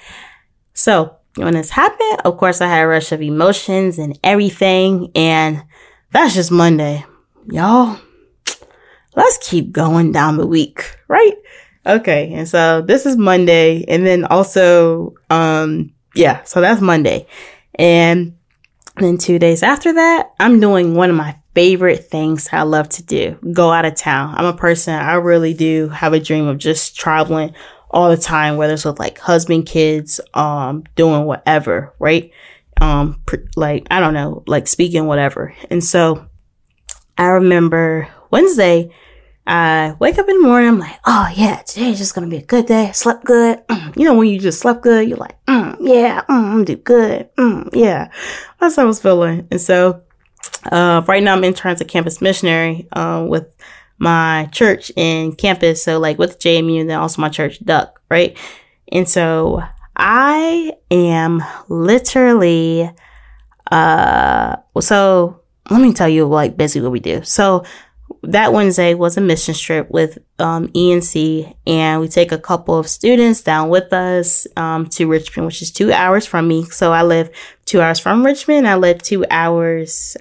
So 0.72 1.16
when 1.36 1.54
this 1.54 1.70
happened, 1.70 2.20
of 2.24 2.36
course 2.36 2.60
I 2.60 2.68
had 2.68 2.84
a 2.84 2.88
rush 2.88 3.12
of 3.12 3.22
emotions 3.22 3.98
and 3.98 4.18
everything, 4.22 5.10
and 5.14 5.64
that's 6.12 6.34
just 6.34 6.50
Monday. 6.50 7.04
Y'all, 7.46 7.98
let's 9.16 9.38
keep 9.38 9.72
going 9.72 10.12
down 10.12 10.36
the 10.36 10.46
week, 10.46 10.96
right? 11.08 11.34
Okay. 11.88 12.32
And 12.34 12.48
so 12.48 12.82
this 12.82 13.06
is 13.06 13.16
Monday. 13.16 13.84
And 13.88 14.06
then 14.06 14.24
also, 14.24 15.14
um, 15.30 15.92
yeah, 16.14 16.44
so 16.44 16.60
that's 16.60 16.80
Monday. 16.80 17.26
And 17.76 18.36
then 18.96 19.16
two 19.18 19.38
days 19.38 19.62
after 19.62 19.94
that, 19.94 20.32
I'm 20.38 20.60
doing 20.60 20.94
one 20.94 21.10
of 21.10 21.16
my 21.16 21.36
favorite 21.54 22.04
things 22.04 22.48
I 22.52 22.62
love 22.62 22.88
to 22.90 23.02
do. 23.02 23.38
Go 23.52 23.72
out 23.72 23.84
of 23.84 23.94
town. 23.94 24.34
I'm 24.36 24.44
a 24.44 24.56
person, 24.56 24.94
I 24.94 25.14
really 25.14 25.54
do 25.54 25.88
have 25.88 26.12
a 26.12 26.20
dream 26.20 26.46
of 26.46 26.58
just 26.58 26.96
traveling 26.96 27.54
all 27.90 28.10
the 28.10 28.16
time, 28.16 28.56
whether 28.56 28.74
it's 28.74 28.84
with 28.84 28.98
like 28.98 29.18
husband, 29.18 29.66
kids, 29.66 30.20
um, 30.34 30.84
doing 30.94 31.24
whatever, 31.24 31.94
right? 31.98 32.30
Um, 32.80 33.22
pr- 33.26 33.36
like, 33.56 33.86
I 33.90 34.00
don't 34.00 34.14
know, 34.14 34.42
like 34.46 34.68
speaking, 34.68 35.06
whatever. 35.06 35.54
And 35.70 35.82
so 35.82 36.26
I 37.16 37.26
remember 37.26 38.08
Wednesday, 38.30 38.90
I 39.48 39.96
wake 39.98 40.18
up 40.18 40.28
in 40.28 40.36
the 40.36 40.46
morning, 40.46 40.68
I'm 40.68 40.78
like, 40.78 41.00
oh 41.06 41.32
yeah, 41.34 41.62
today's 41.62 41.96
just 41.96 42.14
gonna 42.14 42.26
be 42.26 42.36
a 42.36 42.42
good 42.42 42.66
day. 42.66 42.92
slept 42.92 43.24
good. 43.24 43.66
Mm. 43.66 43.78
You 43.98 44.04
know, 44.04 44.14
when 44.14 44.28
you 44.28 44.38
just 44.38 44.60
slept 44.60 44.82
good, 44.82 45.08
you're 45.08 45.16
like, 45.16 45.42
mm, 45.46 45.76
yeah, 45.80 46.20
mm, 46.22 46.28
I'm 46.28 46.64
do 46.64 46.76
good. 46.76 47.34
Mm, 47.36 47.70
yeah. 47.72 48.12
That's 48.60 48.76
how 48.76 48.82
I 48.82 48.84
was 48.84 49.00
feeling. 49.00 49.48
And 49.50 49.60
so, 49.60 50.02
uh, 50.70 51.02
right 51.08 51.22
now 51.22 51.32
I'm 51.32 51.42
interning 51.42 51.74
as 51.74 51.80
a 51.80 51.86
campus 51.86 52.20
missionary, 52.20 52.86
uh, 52.92 53.26
with 53.26 53.52
my 53.98 54.48
church 54.52 54.92
in 54.96 55.34
campus. 55.34 55.82
So 55.82 55.98
like 55.98 56.18
with 56.18 56.38
JMU 56.38 56.82
and 56.82 56.90
then 56.90 56.98
also 56.98 57.22
my 57.22 57.30
church 57.30 57.58
DUCC, 57.64 57.90
right? 58.10 58.36
And 58.92 59.08
so 59.08 59.62
I 59.96 60.74
am 60.90 61.42
literally, 61.68 62.90
uh, 63.72 64.56
so 64.78 65.40
let 65.70 65.80
me 65.80 65.92
tell 65.92 66.08
you 66.08 66.26
like 66.26 66.56
basically 66.56 66.82
what 66.82 66.92
we 66.92 67.00
do. 67.00 67.22
So 67.22 67.64
that 68.22 68.52
Wednesday 68.52 68.94
was 68.94 69.16
a 69.16 69.20
mission 69.20 69.54
trip 69.54 69.90
with 69.90 70.18
um, 70.38 70.68
ENC, 70.68 71.54
and 71.66 72.00
we 72.00 72.08
take 72.08 72.32
a 72.32 72.38
couple 72.38 72.78
of 72.78 72.88
students 72.88 73.42
down 73.42 73.68
with 73.68 73.92
us 73.92 74.46
um, 74.56 74.86
to 74.90 75.06
Richmond, 75.06 75.46
which 75.46 75.62
is 75.62 75.70
two 75.70 75.92
hours 75.92 76.26
from 76.26 76.48
me. 76.48 76.64
So 76.64 76.92
I 76.92 77.02
live 77.02 77.30
two 77.64 77.80
hours 77.80 77.98
from 77.98 78.24
Richmond. 78.24 78.68
I 78.68 78.76
live 78.76 79.02
two 79.02 79.24
hours 79.30 80.16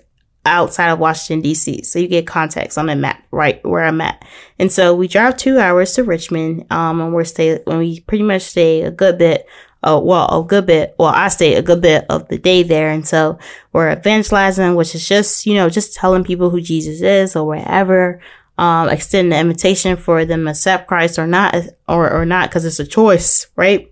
outside 0.46 0.90
of 0.90 1.00
Washington 1.00 1.42
D.C. 1.42 1.84
So 1.84 2.00
you 2.00 2.08
get 2.08 2.26
context 2.26 2.78
on 2.78 2.86
the 2.86 2.96
map 2.96 3.24
right 3.32 3.64
where 3.66 3.84
I'm 3.84 4.00
at. 4.02 4.24
And 4.58 4.72
so 4.72 4.96
we 4.96 5.08
drive 5.08 5.38
two 5.38 5.60
hours 5.60 5.94
to 5.94 6.04
Richmond, 6.04 6.66
um, 6.72 7.02
and 7.02 7.14
we're 7.14 7.26
stay 7.26 7.60
when 7.66 7.80
we 7.80 8.00
pretty 8.02 8.24
much 8.24 8.44
stay 8.44 8.82
a 8.84 8.92
good 8.92 9.18
bit 9.18 9.48
uh, 9.84 10.00
well, 10.02 10.42
a 10.42 10.46
good 10.46 10.66
bit, 10.66 10.96
well, 10.98 11.10
I 11.10 11.28
stayed 11.28 11.56
a 11.56 11.62
good 11.62 11.82
bit 11.82 12.06
of 12.10 12.28
the 12.30 12.38
day 12.38 12.64
there. 12.64 12.90
And 12.90 13.08
so 13.08 13.38
we're 13.74 13.92
evangelizing, 13.92 14.76
which 14.76 14.96
is 14.96 15.08
just, 15.08 15.46
you 15.46 15.54
know, 15.54 15.70
just 15.70 15.96
telling 15.96 16.24
people 16.24 16.50
who 16.50 16.62
Jesus 16.62 17.02
is 17.02 17.36
or 17.36 17.46
whatever, 17.46 18.20
um, 18.58 18.90
extending 18.90 19.30
the 19.30 19.40
invitation 19.40 19.98
for 19.98 20.26
them 20.26 20.46
to 20.46 20.52
accept 20.52 20.88
Christ 20.88 21.20
or 21.20 21.28
not, 21.28 21.56
or, 21.88 22.12
or 22.12 22.26
not, 22.26 22.52
cause 22.52 22.66
it's 22.66 22.80
a 22.80 22.88
choice, 22.88 23.48
right? 23.56 23.92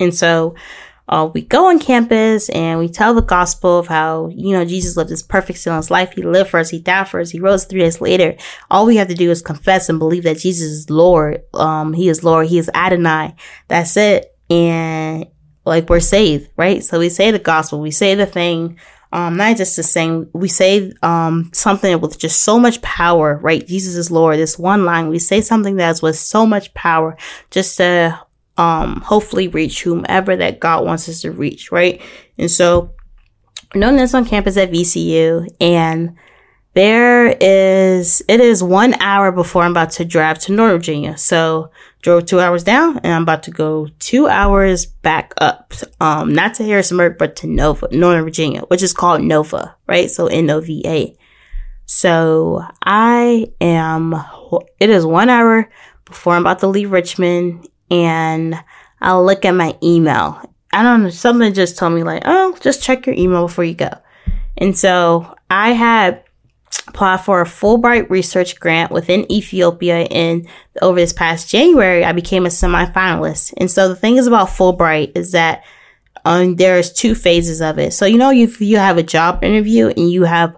And 0.00 0.14
so, 0.14 0.54
uh, 1.08 1.30
we 1.32 1.42
go 1.42 1.68
on 1.68 1.78
campus 1.78 2.48
and 2.48 2.80
we 2.80 2.88
tell 2.88 3.14
the 3.14 3.22
gospel 3.22 3.78
of 3.78 3.86
how, 3.86 4.26
you 4.34 4.52
know, 4.52 4.64
Jesus 4.64 4.96
lived 4.96 5.10
his 5.10 5.22
perfect 5.22 5.60
sinless 5.60 5.88
life. 5.88 6.12
He 6.12 6.22
lived 6.22 6.50
for 6.50 6.58
us. 6.58 6.68
He 6.68 6.80
died 6.80 7.08
for 7.08 7.20
us. 7.20 7.30
He 7.30 7.38
rose 7.38 7.64
three 7.64 7.78
days 7.78 8.00
later. 8.00 8.36
All 8.72 8.86
we 8.86 8.96
have 8.96 9.06
to 9.06 9.14
do 9.14 9.30
is 9.30 9.40
confess 9.40 9.88
and 9.88 10.00
believe 10.00 10.24
that 10.24 10.38
Jesus 10.38 10.68
is 10.68 10.90
Lord. 10.90 11.44
Um, 11.54 11.92
he 11.92 12.08
is 12.08 12.24
Lord. 12.24 12.48
He 12.48 12.58
is 12.58 12.68
Adonai. 12.74 13.36
That's 13.68 13.96
it 13.96 14.35
and 14.50 15.26
like 15.64 15.88
we're 15.88 16.00
saved, 16.00 16.50
right? 16.56 16.82
So 16.82 16.98
we 16.98 17.08
say 17.08 17.30
the 17.30 17.38
gospel, 17.38 17.80
we 17.80 17.90
say 17.90 18.14
the 18.14 18.26
thing, 18.26 18.78
um, 19.12 19.36
not 19.36 19.56
just 19.56 19.76
the 19.76 19.82
same, 19.82 20.28
we 20.32 20.48
say, 20.48 20.92
um, 21.02 21.50
something 21.52 22.00
with 22.00 22.18
just 22.18 22.44
so 22.44 22.58
much 22.58 22.82
power, 22.82 23.38
right? 23.42 23.66
Jesus 23.66 23.96
is 23.96 24.10
Lord. 24.10 24.38
This 24.38 24.58
one 24.58 24.84
line, 24.84 25.08
we 25.08 25.18
say 25.18 25.40
something 25.40 25.76
that's 25.76 26.02
with 26.02 26.16
so 26.16 26.46
much 26.46 26.72
power 26.74 27.16
just 27.50 27.76
to, 27.78 28.20
um, 28.56 29.00
hopefully 29.02 29.48
reach 29.48 29.82
whomever 29.82 30.36
that 30.36 30.60
God 30.60 30.84
wants 30.84 31.08
us 31.08 31.22
to 31.22 31.30
reach, 31.30 31.70
right? 31.70 32.00
And 32.38 32.50
so, 32.50 32.94
known 33.74 33.96
this 33.96 34.14
on 34.14 34.24
campus 34.24 34.56
at 34.56 34.70
VCU 34.70 35.48
and 35.60 36.16
there 36.74 37.28
is, 37.40 38.22
it 38.28 38.40
is 38.40 38.62
one 38.62 38.94
hour 39.00 39.32
before 39.32 39.62
I'm 39.62 39.70
about 39.70 39.92
to 39.92 40.04
drive 40.04 40.38
to 40.40 40.52
North 40.52 40.72
Virginia. 40.72 41.16
So 41.16 41.70
drove 42.06 42.24
two 42.24 42.38
hours 42.38 42.62
down 42.62 42.98
and 42.98 43.12
I'm 43.12 43.22
about 43.22 43.42
to 43.42 43.50
go 43.50 43.88
two 43.98 44.28
hours 44.28 44.86
back 44.86 45.34
up. 45.38 45.74
Um, 46.00 46.32
not 46.32 46.54
to 46.54 46.64
Harrisonburg, 46.64 47.18
but 47.18 47.34
to 47.36 47.48
Nova, 47.48 47.88
Northern 47.90 48.22
Virginia, 48.22 48.60
which 48.68 48.84
is 48.84 48.92
called 48.92 49.22
Nova, 49.22 49.74
right? 49.88 50.08
So 50.08 50.28
N-O-V-A. 50.28 51.16
So 51.84 52.64
I 52.84 53.48
am, 53.60 54.14
it 54.78 54.88
is 54.88 55.04
one 55.04 55.28
hour 55.28 55.68
before 56.04 56.34
I'm 56.34 56.42
about 56.42 56.60
to 56.60 56.68
leave 56.68 56.92
Richmond 56.92 57.66
and 57.90 58.54
I'll 59.00 59.24
look 59.24 59.44
at 59.44 59.50
my 59.50 59.76
email. 59.82 60.40
I 60.72 60.84
don't 60.84 61.02
know, 61.02 61.10
something 61.10 61.52
just 61.54 61.76
told 61.76 61.92
me 61.92 62.04
like, 62.04 62.22
oh, 62.24 62.56
just 62.60 62.84
check 62.84 63.06
your 63.06 63.16
email 63.16 63.48
before 63.48 63.64
you 63.64 63.74
go. 63.74 63.90
And 64.56 64.78
so 64.78 65.34
I 65.50 65.72
had 65.72 66.22
applied 66.88 67.20
for 67.20 67.40
a 67.40 67.46
Fulbright 67.46 68.08
research 68.10 68.58
grant 68.58 68.92
within 68.92 69.30
Ethiopia 69.30 70.00
and 70.10 70.46
over 70.82 70.98
this 70.98 71.12
past 71.12 71.48
January 71.48 72.04
I 72.04 72.12
became 72.12 72.46
a 72.46 72.50
semi-finalist. 72.50 73.54
And 73.56 73.70
so 73.70 73.88
the 73.88 73.96
thing 73.96 74.16
is 74.16 74.26
about 74.26 74.48
Fulbright 74.48 75.16
is 75.16 75.32
that 75.32 75.64
um, 76.24 76.56
there's 76.56 76.92
two 76.92 77.14
phases 77.14 77.60
of 77.60 77.78
it. 77.78 77.92
So 77.92 78.06
you 78.06 78.18
know 78.18 78.30
if 78.30 78.60
you 78.60 78.76
have 78.78 78.98
a 78.98 79.02
job 79.02 79.42
interview 79.42 79.88
and 79.88 80.10
you 80.10 80.24
have 80.24 80.56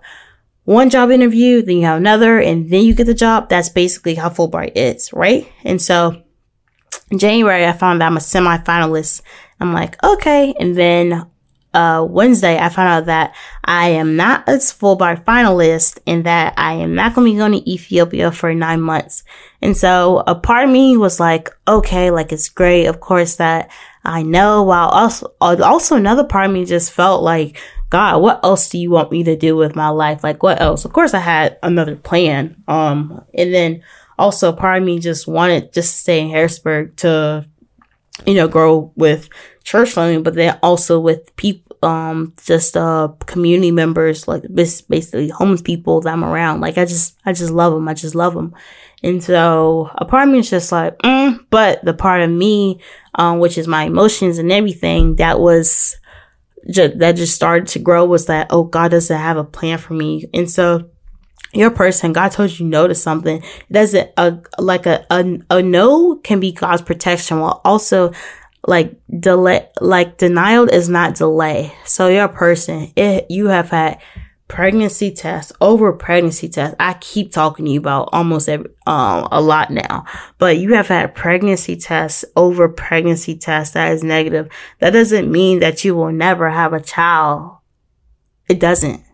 one 0.69 0.91
job 0.91 1.11
interview, 1.11 1.63
then 1.63 1.79
you 1.79 1.87
have 1.87 1.97
another, 1.97 2.39
and 2.39 2.69
then 2.69 2.83
you 2.83 2.95
get 2.95 3.07
the 3.07 3.15
job. 3.15 3.49
That's 3.49 3.71
basically 3.71 4.17
how 4.17 4.29
Fulbright 4.29 4.73
is, 4.75 5.11
right? 5.15 5.51
And 5.65 5.81
so 5.81 6.23
in 7.11 7.19
January, 7.19 7.65
I 7.65 7.73
found 7.73 8.03
that 8.03 8.07
I'm 8.07 8.19
a 8.19 8.21
semi-finalist. 8.21 9.23
I'm 9.61 9.73
like, 9.73 10.03
okay. 10.05 10.55
And 10.61 10.77
then 10.77 11.25
uh, 11.75 12.07
Wednesday, 12.09 12.59
I 12.59 12.69
found 12.71 12.89
out 12.89 13.07
that 13.07 13.35
I 13.65 13.91
am 13.91 14.17
not 14.17 14.49
a 14.49 14.53
Fulbright 14.53 15.25
finalist 15.25 15.99
and 16.07 16.25
that 16.25 16.55
I 16.57 16.75
am 16.75 16.95
not 16.95 17.15
going 17.15 17.27
to 17.27 17.33
be 17.33 17.39
going 17.39 17.53
to 17.53 17.71
Ethiopia 17.71 18.33
for 18.33 18.55
nine 18.55 18.81
months. 18.81 19.23
And 19.61 19.77
so 19.77 20.23
a 20.27 20.35
part 20.35 20.65
of 20.65 20.71
me 20.71 20.97
was 20.97 21.21
like, 21.21 21.51
okay, 21.67 22.11
like 22.11 22.33
it's 22.33 22.49
great. 22.49 22.87
Of 22.87 23.01
course 23.01 23.37
that 23.37 23.71
I 24.05 24.23
know. 24.23 24.63
While 24.63 24.89
also, 24.89 25.35
also 25.41 25.97
another 25.97 26.25
part 26.25 26.47
of 26.47 26.53
me 26.53 26.65
just 26.65 26.93
felt 26.93 27.23
like, 27.23 27.61
God, 27.91 28.23
what 28.23 28.41
else 28.45 28.69
do 28.69 28.79
you 28.79 28.91
want 28.91 29.13
me 29.13 29.25
to 29.25 29.37
do 29.37 29.55
with 29.57 29.77
my 29.77 29.89
life? 29.89 30.25
Like 30.25 30.43
what 30.43 30.61
else? 30.61 30.85
Of 30.85 30.93
course 30.93 31.13
I 31.13 31.21
had 31.21 31.59
another 31.63 31.97
plan. 31.97 32.63
Um, 32.67 33.25
and 33.35 33.53
then 33.53 33.83
also 34.19 34.53
part 34.53 34.79
of 34.79 34.87
me 34.87 35.01
just 35.01 35.27
wanted 35.27 35.73
just 35.73 35.93
to 35.93 35.99
stay 36.01 36.21
in 36.21 36.31
Harrisburg 36.31 36.97
to, 36.97 37.47
you 38.27 38.35
know, 38.35 38.49
grow 38.49 38.93
with 38.97 39.29
church 39.69 39.91
family, 39.91 40.21
but 40.23 40.35
then 40.35 40.59
also 40.63 40.99
with 40.99 41.35
people, 41.37 41.77
um, 41.83 42.33
just, 42.45 42.77
uh, 42.77 43.09
community 43.27 43.71
members, 43.71 44.27
like 44.27 44.43
basically 44.55 45.29
homeless 45.29 45.63
people 45.63 46.01
that 46.01 46.13
I'm 46.13 46.25
around. 46.25 46.61
Like 46.61 46.79
I 46.79 46.85
just, 46.85 47.17
I 47.27 47.33
just 47.33 47.53
love 47.53 47.73
them. 47.75 47.87
I 47.87 47.95
just 47.95 48.15
love 48.15 48.35
them. 48.35 48.55
And 49.03 49.23
so 49.23 49.91
a 49.95 50.05
part 50.05 50.27
of 50.27 50.33
me 50.33 50.41
is 50.41 50.51
just 50.51 50.73
like, 50.73 50.97
mm, 50.99 51.39
but 51.51 51.85
the 51.85 51.95
part 51.95 52.23
of 52.23 52.31
me, 52.31 52.81
um, 53.15 53.39
which 53.39 53.59
is 53.59 53.69
my 53.69 53.85
emotions 53.85 54.39
and 54.39 54.51
everything 54.51 55.17
that 55.17 55.39
was, 55.39 55.97
that 56.65 57.13
just 57.17 57.35
started 57.35 57.69
to 57.69 57.79
grow 57.79 58.05
was 58.07 58.27
that, 58.27 58.49
oh, 58.51 58.65
God 58.65 58.91
doesn't 58.91 59.17
have 59.17 59.37
a 59.37 59.45
plan 59.45 59.79
for 59.79 59.95
me. 59.95 60.25
And 60.35 60.51
so 60.51 60.91
your 61.53 61.71
person, 61.71 62.13
God 62.13 62.33
told 62.33 62.59
you 62.59 62.67
no 62.67 62.89
to 62.89 62.95
something. 62.95 63.43
It 63.43 63.73
doesn't, 63.73 64.11
a, 64.17 64.39
like 64.59 64.87
a, 64.87 65.07
a, 65.11 65.39
a 65.51 65.63
no 65.63 66.17
can 66.17 66.41
be 66.41 66.53
God's 66.53 66.83
protection 66.83 67.39
while 67.41 67.61
also 67.65 68.13
like 68.67 69.01
delay, 69.21 69.69
like 69.81 70.19
denial 70.19 70.65
is 70.65 70.89
not 70.89 71.15
delay. 71.15 71.73
So 71.85 72.09
your 72.09 72.29
person, 72.29 72.93
it, 72.97 73.27
you 73.31 73.47
have 73.47 73.71
had 73.71 74.01
pregnancy 74.49 75.11
tests 75.11 75.53
over 75.61 75.93
pregnancy 75.93 76.49
tests. 76.49 76.75
I 76.81 76.95
keep 76.95 77.31
talking 77.33 77.67
to 77.67 77.71
you 77.71 77.81
about 77.81 78.09
almost 78.13 78.49
every, 78.49 78.71
um, 78.87 79.29
a 79.31 79.41
lot 79.41 79.71
now, 79.71 80.07
but 80.39 80.59
you 80.59 80.75
have 80.75 80.89
had 80.89 81.15
pregnancy 81.15 81.77
tests 81.77 82.25
over 82.35 82.69
pregnancy 82.69 83.37
tests 83.37 83.75
that 83.75 83.93
is 83.93 84.03
negative. 84.03 84.49
That 84.81 84.91
doesn't 84.91 85.31
mean 85.31 85.61
that 85.61 85.85
you 85.85 85.95
will 85.95 86.13
never 86.13 86.51
have 86.51 86.73
a 86.73 86.81
child. 86.81 87.59
It 88.49 88.59
doesn't 88.59 89.05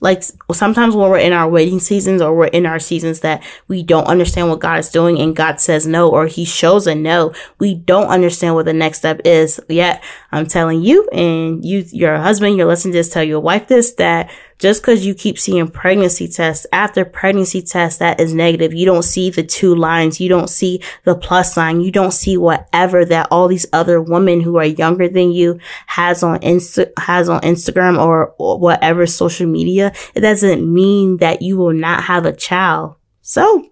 like 0.00 0.22
sometimes 0.56 0.96
when 0.96 1.10
we're 1.10 1.18
in 1.18 1.32
our 1.32 1.48
waiting 1.48 1.80
seasons 1.80 2.22
or 2.22 2.34
we're 2.34 2.46
in 2.46 2.66
our 2.66 2.78
seasons 2.78 3.20
that 3.20 3.42
we 3.68 3.82
don't 3.82 4.06
understand 4.06 4.48
what 4.48 4.60
God 4.60 4.78
is 4.78 4.88
doing 4.88 5.18
and 5.18 5.36
God 5.36 5.60
says 5.60 5.86
no 5.86 6.08
or 6.08 6.26
he 6.26 6.44
shows 6.44 6.86
a 6.86 6.94
no, 6.94 7.32
we 7.58 7.74
don't 7.74 8.08
understand 8.08 8.54
what 8.54 8.64
the 8.64 8.72
next 8.72 8.98
step 8.98 9.20
is. 9.24 9.60
Yet 9.68 10.02
I'm 10.32 10.46
telling 10.46 10.82
you 10.82 11.06
and 11.08 11.64
you, 11.64 11.84
your 11.90 12.16
husband, 12.18 12.56
your 12.56 12.66
listening 12.66 12.92
this, 12.92 13.10
tell 13.10 13.24
your 13.24 13.40
wife 13.40 13.68
this, 13.68 13.92
that 13.94 14.30
just 14.58 14.82
because 14.82 15.06
you 15.06 15.14
keep 15.14 15.38
seeing 15.38 15.68
pregnancy 15.68 16.26
tests 16.26 16.66
after 16.72 17.04
pregnancy 17.04 17.62
tests 17.62 17.98
that 18.00 18.18
is 18.20 18.34
negative, 18.34 18.74
you 18.74 18.84
don't 18.84 19.04
see 19.04 19.30
the 19.30 19.42
two 19.42 19.74
lines, 19.74 20.20
you 20.20 20.28
don't 20.28 20.50
see 20.50 20.82
the 21.04 21.14
plus 21.14 21.54
sign, 21.54 21.80
you 21.80 21.92
don't 21.92 22.12
see 22.12 22.36
whatever 22.36 23.04
that 23.04 23.28
all 23.30 23.48
these 23.48 23.66
other 23.72 24.00
women 24.00 24.40
who 24.40 24.56
are 24.56 24.64
younger 24.64 25.08
than 25.08 25.30
you 25.30 25.60
has 25.86 26.22
on 26.22 26.40
Insta 26.40 26.90
has 26.98 27.28
on 27.28 27.40
Instagram 27.42 28.02
or, 28.02 28.34
or 28.38 28.58
whatever 28.58 29.06
social 29.06 29.46
media. 29.46 29.92
It 30.14 30.20
doesn't 30.40 30.72
mean 30.72 31.18
that 31.18 31.42
you 31.42 31.56
will 31.56 31.72
not 31.72 32.04
have 32.04 32.26
a 32.26 32.32
child. 32.32 32.96
So 33.22 33.68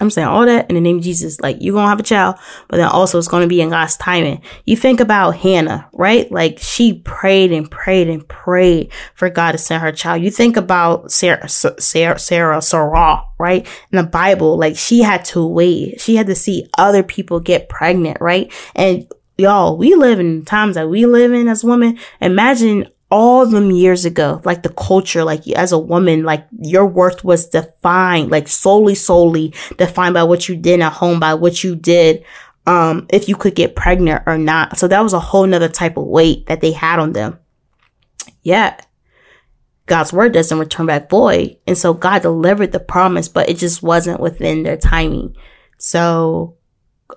I'm 0.00 0.10
saying 0.10 0.28
all 0.28 0.46
that 0.46 0.68
in 0.70 0.74
the 0.74 0.80
name 0.80 0.98
of 0.98 1.04
Jesus. 1.04 1.40
Like 1.40 1.58
you're 1.60 1.74
going 1.74 1.84
to 1.84 1.90
have 1.90 2.00
a 2.00 2.04
child, 2.04 2.36
but 2.68 2.78
then 2.78 2.88
also 2.88 3.18
it's 3.18 3.28
going 3.28 3.42
to 3.42 3.48
be 3.48 3.60
in 3.60 3.68
God's 3.68 3.96
timing. 3.98 4.42
You 4.64 4.76
think 4.76 4.98
about 4.98 5.36
Hannah, 5.36 5.88
right? 5.92 6.30
Like 6.32 6.58
she 6.58 7.00
prayed 7.00 7.52
and 7.52 7.70
prayed 7.70 8.08
and 8.08 8.26
prayed 8.26 8.92
for 9.14 9.28
God 9.28 9.52
to 9.52 9.58
send 9.58 9.82
her 9.82 9.92
child. 9.92 10.22
You 10.22 10.30
think 10.30 10.56
about 10.56 11.12
Sarah, 11.12 11.48
Sarah, 11.48 12.18
Sarah, 12.18 12.62
Sarah, 12.62 13.24
right? 13.38 13.66
In 13.92 13.96
the 13.96 14.02
Bible, 14.04 14.56
like 14.58 14.76
she 14.76 15.02
had 15.02 15.24
to 15.26 15.46
wait. 15.46 16.00
She 16.00 16.16
had 16.16 16.28
to 16.28 16.34
see 16.34 16.66
other 16.78 17.02
people 17.02 17.38
get 17.38 17.68
pregnant, 17.68 18.18
right? 18.20 18.50
And 18.74 19.06
y'all, 19.36 19.76
we 19.76 19.94
live 19.94 20.18
in 20.18 20.44
times 20.46 20.76
that 20.76 20.88
we 20.88 21.04
live 21.04 21.32
in 21.32 21.46
as 21.46 21.62
women. 21.62 21.98
Imagine 22.20 22.88
all 23.10 23.44
them 23.44 23.70
years 23.70 24.04
ago, 24.04 24.40
like 24.44 24.62
the 24.62 24.72
culture, 24.72 25.24
like 25.24 25.46
as 25.48 25.72
a 25.72 25.78
woman, 25.78 26.22
like 26.22 26.46
your 26.60 26.86
worth 26.86 27.24
was 27.24 27.46
defined, 27.46 28.30
like 28.30 28.46
solely, 28.46 28.94
solely 28.94 29.52
defined 29.76 30.14
by 30.14 30.22
what 30.22 30.48
you 30.48 30.56
did 30.56 30.80
at 30.80 30.92
home, 30.92 31.18
by 31.18 31.34
what 31.34 31.64
you 31.64 31.74
did, 31.74 32.24
um, 32.66 33.06
if 33.10 33.28
you 33.28 33.34
could 33.34 33.56
get 33.56 33.74
pregnant 33.74 34.22
or 34.26 34.38
not. 34.38 34.78
So 34.78 34.86
that 34.86 35.00
was 35.00 35.12
a 35.12 35.20
whole 35.20 35.46
nother 35.46 35.68
type 35.68 35.96
of 35.96 36.06
weight 36.06 36.46
that 36.46 36.60
they 36.60 36.70
had 36.70 37.00
on 37.00 37.12
them. 37.12 37.38
Yeah. 38.42 38.78
God's 39.86 40.12
word 40.12 40.32
doesn't 40.32 40.58
return 40.58 40.86
back 40.86 41.10
void. 41.10 41.56
And 41.66 41.76
so 41.76 41.92
God 41.92 42.22
delivered 42.22 42.70
the 42.70 42.78
promise, 42.78 43.28
but 43.28 43.48
it 43.48 43.58
just 43.58 43.82
wasn't 43.82 44.20
within 44.20 44.62
their 44.62 44.76
timing. 44.76 45.34
So, 45.78 46.56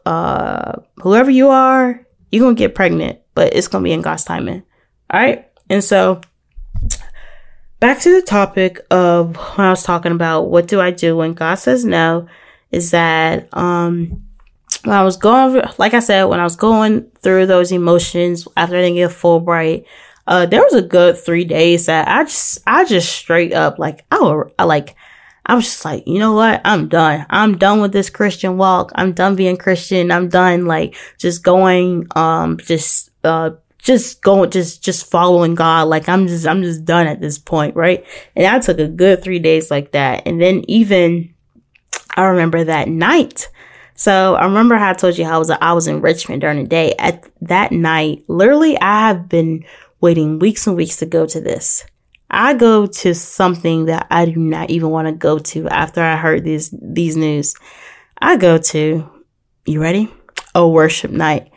uh, 0.08 0.78
whoever 0.98 1.30
you 1.30 1.50
are, 1.50 2.04
you're 2.32 2.42
going 2.44 2.56
to 2.56 2.60
get 2.60 2.74
pregnant, 2.74 3.20
but 3.36 3.56
it's 3.56 3.68
going 3.68 3.84
to 3.84 3.88
be 3.88 3.92
in 3.92 4.02
God's 4.02 4.24
timing. 4.24 4.64
All 5.12 5.20
right. 5.20 5.48
And 5.74 5.84
so 5.84 6.22
back 7.80 8.00
to 8.02 8.14
the 8.14 8.22
topic 8.22 8.80
of 8.92 9.36
when 9.36 9.66
I 9.66 9.72
was 9.72 9.82
talking 9.82 10.12
about 10.12 10.44
what 10.44 10.68
do 10.68 10.80
I 10.80 10.92
do 10.92 11.18
when 11.18 11.34
God 11.34 11.56
says 11.56 11.84
no 11.84 12.28
is 12.70 12.92
that 12.92 13.50
um 13.58 14.24
when 14.84 14.96
I 14.96 15.02
was 15.02 15.18
going 15.18 15.64
like 15.80 15.96
I 15.96 16.00
said 16.00 16.26
when 16.26 16.40
I 16.40 16.44
was 16.44 16.56
going 16.56 17.10
through 17.24 17.48
those 17.48 17.72
emotions 17.72 18.48
after 18.56 18.76
I 18.76 18.82
didn't 18.84 18.98
get 18.98 19.10
Fulbright 19.10 19.86
uh 20.28 20.46
there 20.46 20.62
was 20.62 20.76
a 20.76 20.84
good 20.84 21.18
3 21.18 21.44
days 21.44 21.88
that 21.88 22.08
I 22.08 22.24
just 22.26 22.60
I 22.68 22.86
just 22.86 23.12
straight 23.12 23.52
up 23.52 23.80
like 23.80 24.06
I, 24.12 24.44
I 24.60 24.66
like 24.66 24.96
I 25.44 25.56
was 25.56 25.66
just 25.66 25.84
like, 25.84 26.08
you 26.08 26.20
know 26.20 26.34
what? 26.34 26.62
I'm 26.64 26.88
done. 26.88 27.26
I'm 27.32 27.58
done 27.58 27.82
with 27.82 27.92
this 27.94 28.12
Christian 28.12 28.58
walk. 28.58 28.92
I'm 28.94 29.12
done 29.12 29.36
being 29.36 29.58
Christian. 29.58 30.12
I'm 30.12 30.30
done 30.30 30.68
like 30.68 30.96
just 31.18 31.44
going, 31.44 32.08
um, 32.16 32.60
just, 32.60 33.12
uh, 33.26 33.50
just 33.84 34.22
going, 34.22 34.50
just, 34.50 34.84
just 34.84 35.12
following 35.12 35.56
God. 35.56 35.90
Like 35.90 36.08
I'm 36.10 36.28
just, 36.28 36.48
I'm 36.48 36.64
just 36.64 36.86
done 36.86 37.06
at 37.06 37.22
this 37.22 37.38
point, 37.38 37.76
right? 37.76 38.06
And 38.36 38.48
I 38.48 38.60
took 38.60 38.80
a 38.80 38.88
good 38.88 39.22
three 39.22 39.40
days 39.40 39.70
like 39.70 39.92
that. 39.92 40.24
And 40.26 40.42
then 40.42 40.64
even 40.70 41.34
I 42.16 42.24
remember 42.24 42.64
that 42.64 42.88
night. 42.88 43.50
So 43.96 44.36
I 44.36 44.46
remember 44.46 44.76
how 44.76 44.92
I 44.92 44.94
told 44.94 45.18
you 45.18 45.26
how 45.26 45.36
I 45.36 45.38
was, 45.38 45.50
I 45.50 45.74
was 45.74 45.88
in 45.88 46.02
Richmond 46.02 46.42
during 46.42 46.64
the 46.64 46.70
day. 46.70 46.94
At 46.98 47.30
that 47.42 47.72
night, 47.72 48.24
literally, 48.28 48.80
I 48.80 49.10
have 49.10 49.30
been 49.30 49.66
waiting 50.02 50.40
weeks 50.40 50.66
and 50.66 50.76
weeks 50.76 50.98
to 50.98 51.06
go 51.06 51.26
to 51.26 51.42
this. 51.42 51.86
I 52.30 52.56
go 52.56 52.88
to 52.88 53.14
something 53.14 53.86
that 53.86 54.08
I 54.10 54.26
do 54.26 54.38
not 54.38 54.72
even 54.72 54.90
want 54.90 55.08
to 55.08 55.14
go 55.14 55.38
to 55.38 55.68
after 55.68 56.02
I 56.02 56.16
heard 56.16 56.44
these, 56.44 56.74
these 56.82 57.16
news. 57.16 57.54
I 58.20 58.38
go 58.38 58.58
to, 58.58 59.10
you 59.66 59.82
ready? 59.82 60.12
A 60.56 60.68
worship 60.68 61.12
night. 61.12 61.53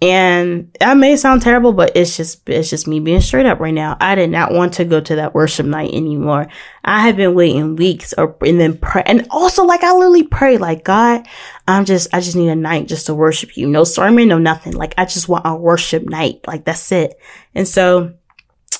And 0.00 0.72
that 0.78 0.96
may 0.96 1.16
sound 1.16 1.42
terrible, 1.42 1.72
but 1.72 1.96
it's 1.96 2.16
just, 2.16 2.48
it's 2.48 2.70
just 2.70 2.86
me 2.86 3.00
being 3.00 3.20
straight 3.20 3.46
up 3.46 3.58
right 3.58 3.74
now. 3.74 3.96
I 4.00 4.14
did 4.14 4.30
not 4.30 4.52
want 4.52 4.74
to 4.74 4.84
go 4.84 5.00
to 5.00 5.16
that 5.16 5.34
worship 5.34 5.66
night 5.66 5.92
anymore. 5.92 6.46
I 6.84 7.00
have 7.00 7.16
been 7.16 7.34
waiting 7.34 7.74
weeks 7.74 8.14
or, 8.16 8.36
and 8.42 8.60
then 8.60 8.78
pray. 8.78 9.02
And 9.04 9.26
also 9.30 9.64
like 9.64 9.82
I 9.82 9.92
literally 9.92 10.22
pray 10.22 10.56
like, 10.56 10.84
God, 10.84 11.26
I'm 11.66 11.84
just, 11.84 12.14
I 12.14 12.20
just 12.20 12.36
need 12.36 12.48
a 12.48 12.54
night 12.54 12.86
just 12.86 13.06
to 13.06 13.14
worship 13.14 13.56
you. 13.56 13.66
No 13.66 13.82
sermon, 13.82 14.28
no 14.28 14.38
nothing. 14.38 14.74
Like 14.74 14.94
I 14.96 15.04
just 15.04 15.28
want 15.28 15.46
a 15.46 15.56
worship 15.56 16.04
night. 16.04 16.46
Like 16.46 16.64
that's 16.64 16.92
it. 16.92 17.18
And 17.56 17.66
so 17.66 18.14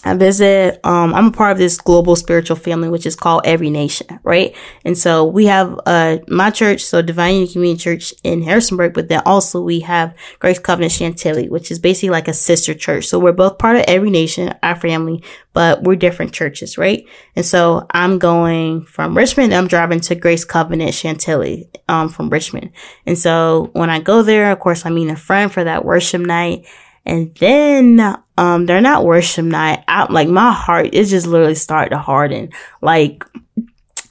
I 0.09 0.15
visit, 0.15 0.81
um, 0.85 1.15
I'm 1.15 1.27
a 1.27 1.33
part 1.33 1.53
of 1.53 1.59
this 1.59 1.77
global 1.79 2.17
spiritual 2.17 2.57
family, 2.57 2.88
which 2.88 3.05
is 3.05 3.15
called 3.15 3.43
Every 3.45 3.69
Nation, 3.69 4.21
right? 4.23 4.57
And 4.85 4.97
so 4.97 5.25
we 5.25 5.47
have, 5.47 5.79
uh, 5.87 6.19
my 6.29 6.50
church, 6.50 6.83
so 6.83 7.03
Divine 7.03 7.35
Unity 7.35 7.53
Community 7.53 7.83
Church 7.83 8.15
in 8.25 8.43
Harrisonburg, 8.43 8.95
but 8.95 9.09
then 9.09 9.23
also 9.27 9.61
we 9.61 9.81
have 9.81 10.17
Grace 10.38 10.59
Covenant 10.59 10.93
Chantilly, 10.93 11.49
which 11.49 11.71
is 11.71 11.79
basically 11.79 12.11
like 12.11 12.29
a 12.29 12.33
sister 12.33 12.75
church. 12.75 13.07
So 13.07 13.19
we're 13.19 13.33
both 13.33 13.59
part 13.59 13.77
of 13.77 13.85
Every 13.87 14.11
Nation, 14.11 14.55
our 14.62 14.77
family, 14.77 15.23
but 15.53 15.83
we're 15.83 15.97
different 15.97 16.33
churches, 16.33 16.79
right? 16.79 17.05
And 17.37 17.45
so 17.45 17.87
I'm 17.91 18.19
going 18.19 18.87
from 18.87 19.17
Richmond, 19.17 19.53
I'm 19.53 19.69
driving 19.69 20.00
to 20.00 20.15
Grace 20.15 20.45
Covenant 20.45 20.95
Chantilly, 20.95 21.69
um, 21.88 22.09
from 22.09 22.31
Richmond. 22.31 22.71
And 23.05 23.19
so 23.19 23.71
when 23.75 23.91
I 23.91 24.00
go 24.00 24.23
there, 24.23 24.53
of 24.53 24.61
course, 24.61 24.87
I 24.87 24.91
meet 24.91 25.11
a 25.11 25.17
friend 25.17 25.53
for 25.53 25.65
that 25.65 25.85
worship 25.85 26.23
night. 26.23 26.67
And 27.09 27.35
then, 27.37 28.19
um, 28.37 28.67
they're 28.67 28.81
not 28.81 29.05
worship 29.05 29.45
night. 29.45 29.83
I, 29.88 30.11
like 30.12 30.29
my 30.29 30.53
heart 30.53 30.95
is 30.95 31.11
just 31.11 31.27
literally 31.27 31.55
starting 31.55 31.91
to 31.91 31.99
harden. 31.99 32.50
Like, 32.81 33.25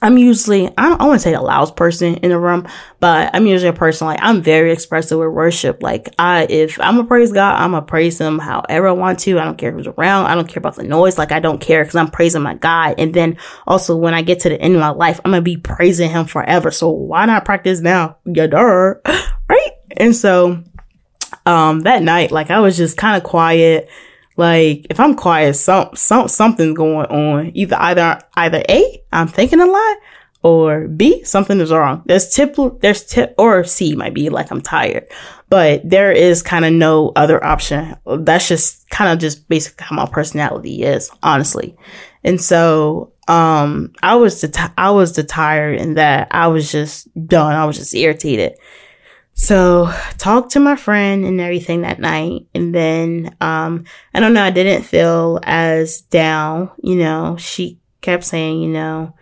I'm 0.00 0.16
usually, 0.16 0.68
I 0.78 0.88
don't 0.88 0.98
want 1.00 1.14
to 1.14 1.18
say 1.18 1.32
the 1.32 1.40
loudest 1.40 1.74
person 1.74 2.14
in 2.16 2.30
the 2.30 2.38
room, 2.38 2.68
but 3.00 3.34
I'm 3.34 3.48
usually 3.48 3.70
a 3.70 3.72
person 3.72 4.06
like, 4.06 4.20
I'm 4.22 4.42
very 4.42 4.70
expressive 4.70 5.18
with 5.18 5.30
worship. 5.30 5.82
Like, 5.82 6.14
I, 6.18 6.46
if 6.48 6.78
I'm 6.78 6.98
a 6.98 7.04
praise 7.04 7.32
God, 7.32 7.60
I'm 7.60 7.74
a 7.74 7.82
praise 7.82 8.20
Him 8.20 8.38
however 8.38 8.88
I 8.88 8.92
want 8.92 9.18
to. 9.20 9.40
I 9.40 9.44
don't 9.44 9.58
care 9.58 9.72
who's 9.72 9.88
around. 9.88 10.26
I 10.26 10.36
don't 10.36 10.46
care 10.46 10.60
about 10.60 10.76
the 10.76 10.84
noise. 10.84 11.18
Like, 11.18 11.32
I 11.32 11.40
don't 11.40 11.60
care 11.60 11.82
because 11.82 11.96
I'm 11.96 12.10
praising 12.10 12.42
my 12.42 12.54
God. 12.54 12.94
And 12.98 13.12
then 13.12 13.38
also 13.66 13.96
when 13.96 14.14
I 14.14 14.22
get 14.22 14.40
to 14.40 14.48
the 14.48 14.60
end 14.60 14.76
of 14.76 14.80
my 14.80 14.90
life, 14.90 15.20
I'm 15.24 15.32
to 15.32 15.42
be 15.42 15.56
praising 15.56 16.10
Him 16.10 16.26
forever. 16.26 16.70
So 16.70 16.90
why 16.90 17.26
not 17.26 17.44
practice 17.44 17.80
now? 17.80 18.18
Yeah, 18.24 18.46
duh. 18.46 18.94
Right? 19.50 19.70
And 19.96 20.14
so, 20.14 20.62
um, 21.46 21.80
that 21.80 22.02
night, 22.02 22.30
like, 22.30 22.50
I 22.50 22.60
was 22.60 22.76
just 22.76 22.96
kind 22.96 23.16
of 23.16 23.22
quiet 23.22 23.88
like 24.38 24.86
if 24.88 25.00
I'm 25.00 25.16
quiet, 25.16 25.54
some 25.54 25.90
some 25.96 26.28
something's 26.28 26.76
going 26.76 27.06
on. 27.06 27.50
Either 27.54 27.74
either 27.76 28.20
either 28.36 28.62
A, 28.68 29.02
I'm 29.12 29.26
thinking 29.26 29.60
a 29.60 29.66
lot, 29.66 29.96
or 30.44 30.86
B, 30.86 31.24
something 31.24 31.58
is 31.58 31.72
wrong. 31.72 32.04
There's 32.06 32.32
tip 32.32 32.56
there's 32.80 33.04
tip 33.04 33.34
or 33.36 33.64
C 33.64 33.96
might 33.96 34.14
be 34.14 34.30
like 34.30 34.52
I'm 34.52 34.60
tired. 34.60 35.08
But 35.50 35.88
there 35.88 36.12
is 36.12 36.42
kind 36.42 36.64
of 36.64 36.72
no 36.72 37.10
other 37.16 37.44
option. 37.44 37.96
That's 38.06 38.46
just 38.46 38.88
kind 38.90 39.10
of 39.10 39.18
just 39.18 39.48
basically 39.48 39.84
how 39.84 39.96
my 39.96 40.06
personality 40.06 40.84
is, 40.84 41.10
honestly. 41.22 41.76
And 42.22 42.40
so 42.40 43.12
um 43.26 43.92
I 44.04 44.14
was 44.14 44.40
the 44.40 44.72
I 44.78 44.92
was 44.92 45.14
the 45.14 45.24
tired 45.24 45.80
and 45.80 45.96
that 45.96 46.28
I 46.30 46.46
was 46.46 46.70
just 46.70 47.08
done. 47.26 47.54
I 47.54 47.64
was 47.64 47.76
just 47.76 47.92
irritated. 47.92 48.56
So 49.40 49.94
talked 50.18 50.50
to 50.52 50.60
my 50.60 50.74
friend 50.74 51.24
and 51.24 51.40
everything 51.40 51.82
that 51.82 52.00
night. 52.00 52.48
And 52.56 52.74
then, 52.74 53.36
um, 53.40 53.84
I 54.12 54.18
don't 54.18 54.34
know, 54.34 54.42
I 54.42 54.50
didn't 54.50 54.82
feel 54.82 55.38
as 55.44 56.00
down, 56.00 56.72
you 56.82 56.96
know, 56.96 57.36
she 57.38 57.78
kept 58.00 58.24
saying, 58.24 58.60
you 58.60 58.68
know, 58.68 59.14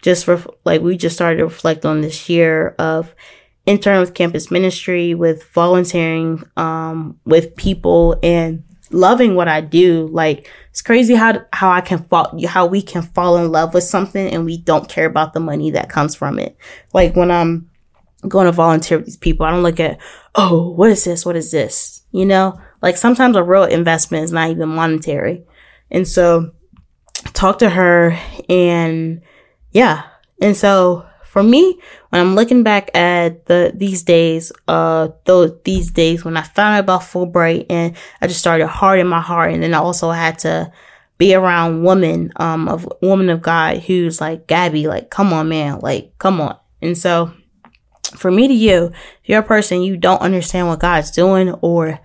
just 0.00 0.28
ref- 0.28 0.46
like 0.64 0.80
we 0.80 0.96
just 0.96 1.16
started 1.16 1.38
to 1.38 1.44
reflect 1.44 1.84
on 1.84 2.02
this 2.02 2.28
year 2.28 2.76
of 2.78 3.16
intern 3.66 3.98
with 3.98 4.14
campus 4.14 4.48
ministry, 4.48 5.12
with 5.12 5.42
volunteering, 5.48 6.44
um, 6.56 7.18
with 7.24 7.56
people 7.56 8.16
and 8.22 8.62
loving 8.90 9.34
what 9.34 9.48
I 9.48 9.60
do. 9.60 10.06
Like 10.12 10.48
it's 10.70 10.82
crazy 10.82 11.16
how, 11.16 11.44
how 11.52 11.70
I 11.70 11.80
can 11.80 12.04
fall, 12.04 12.40
how 12.46 12.66
we 12.66 12.80
can 12.80 13.02
fall 13.02 13.38
in 13.38 13.50
love 13.50 13.74
with 13.74 13.84
something 13.84 14.28
and 14.28 14.44
we 14.44 14.56
don't 14.56 14.88
care 14.88 15.06
about 15.06 15.32
the 15.32 15.40
money 15.40 15.72
that 15.72 15.90
comes 15.90 16.14
from 16.14 16.38
it. 16.38 16.56
Like 16.92 17.16
when 17.16 17.32
I'm, 17.32 17.70
going 18.28 18.46
to 18.46 18.52
volunteer 18.52 18.98
with 18.98 19.06
these 19.06 19.16
people. 19.16 19.46
I 19.46 19.50
don't 19.50 19.62
look 19.62 19.80
at, 19.80 19.98
oh, 20.34 20.70
what 20.70 20.90
is 20.90 21.04
this? 21.04 21.24
What 21.24 21.36
is 21.36 21.50
this? 21.50 22.02
You 22.12 22.24
know, 22.26 22.60
like 22.82 22.96
sometimes 22.96 23.36
a 23.36 23.42
real 23.42 23.64
investment 23.64 24.24
is 24.24 24.32
not 24.32 24.50
even 24.50 24.68
monetary. 24.68 25.44
And 25.90 26.06
so 26.06 26.52
talk 27.32 27.58
to 27.58 27.70
her 27.70 28.18
and 28.48 29.22
yeah. 29.72 30.04
And 30.40 30.56
so 30.56 31.06
for 31.24 31.42
me, 31.42 31.78
when 32.10 32.20
I'm 32.20 32.34
looking 32.36 32.62
back 32.62 32.96
at 32.96 33.46
the, 33.46 33.72
these 33.74 34.04
days, 34.04 34.52
uh, 34.68 35.08
those, 35.24 35.52
these 35.64 35.90
days 35.90 36.24
when 36.24 36.36
I 36.36 36.42
found 36.42 36.76
out 36.76 36.80
about 36.80 37.00
Fulbright 37.00 37.66
and 37.68 37.96
I 38.20 38.28
just 38.28 38.40
started 38.40 38.68
hard 38.68 39.00
in 39.00 39.08
my 39.08 39.20
heart. 39.20 39.52
And 39.52 39.62
then 39.62 39.74
I 39.74 39.78
also 39.78 40.10
had 40.12 40.38
to 40.40 40.70
be 41.18 41.34
around 41.34 41.82
women, 41.82 42.32
um, 42.36 42.68
of 42.68 42.88
woman 43.02 43.30
of 43.30 43.42
God 43.42 43.78
who's 43.78 44.20
like, 44.20 44.46
Gabby, 44.46 44.86
like, 44.86 45.10
come 45.10 45.32
on, 45.32 45.48
man, 45.48 45.80
like, 45.80 46.16
come 46.18 46.40
on. 46.40 46.56
And 46.82 46.96
so 46.96 47.32
for 48.16 48.30
me 48.30 48.48
to 48.48 48.54
you, 48.54 48.92
if 49.22 49.28
you're 49.28 49.40
a 49.40 49.44
person 49.44 49.82
you 49.82 49.96
don't 49.96 50.20
understand 50.20 50.68
what 50.68 50.80
God's 50.80 51.10
doing 51.10 51.52
or 51.62 52.00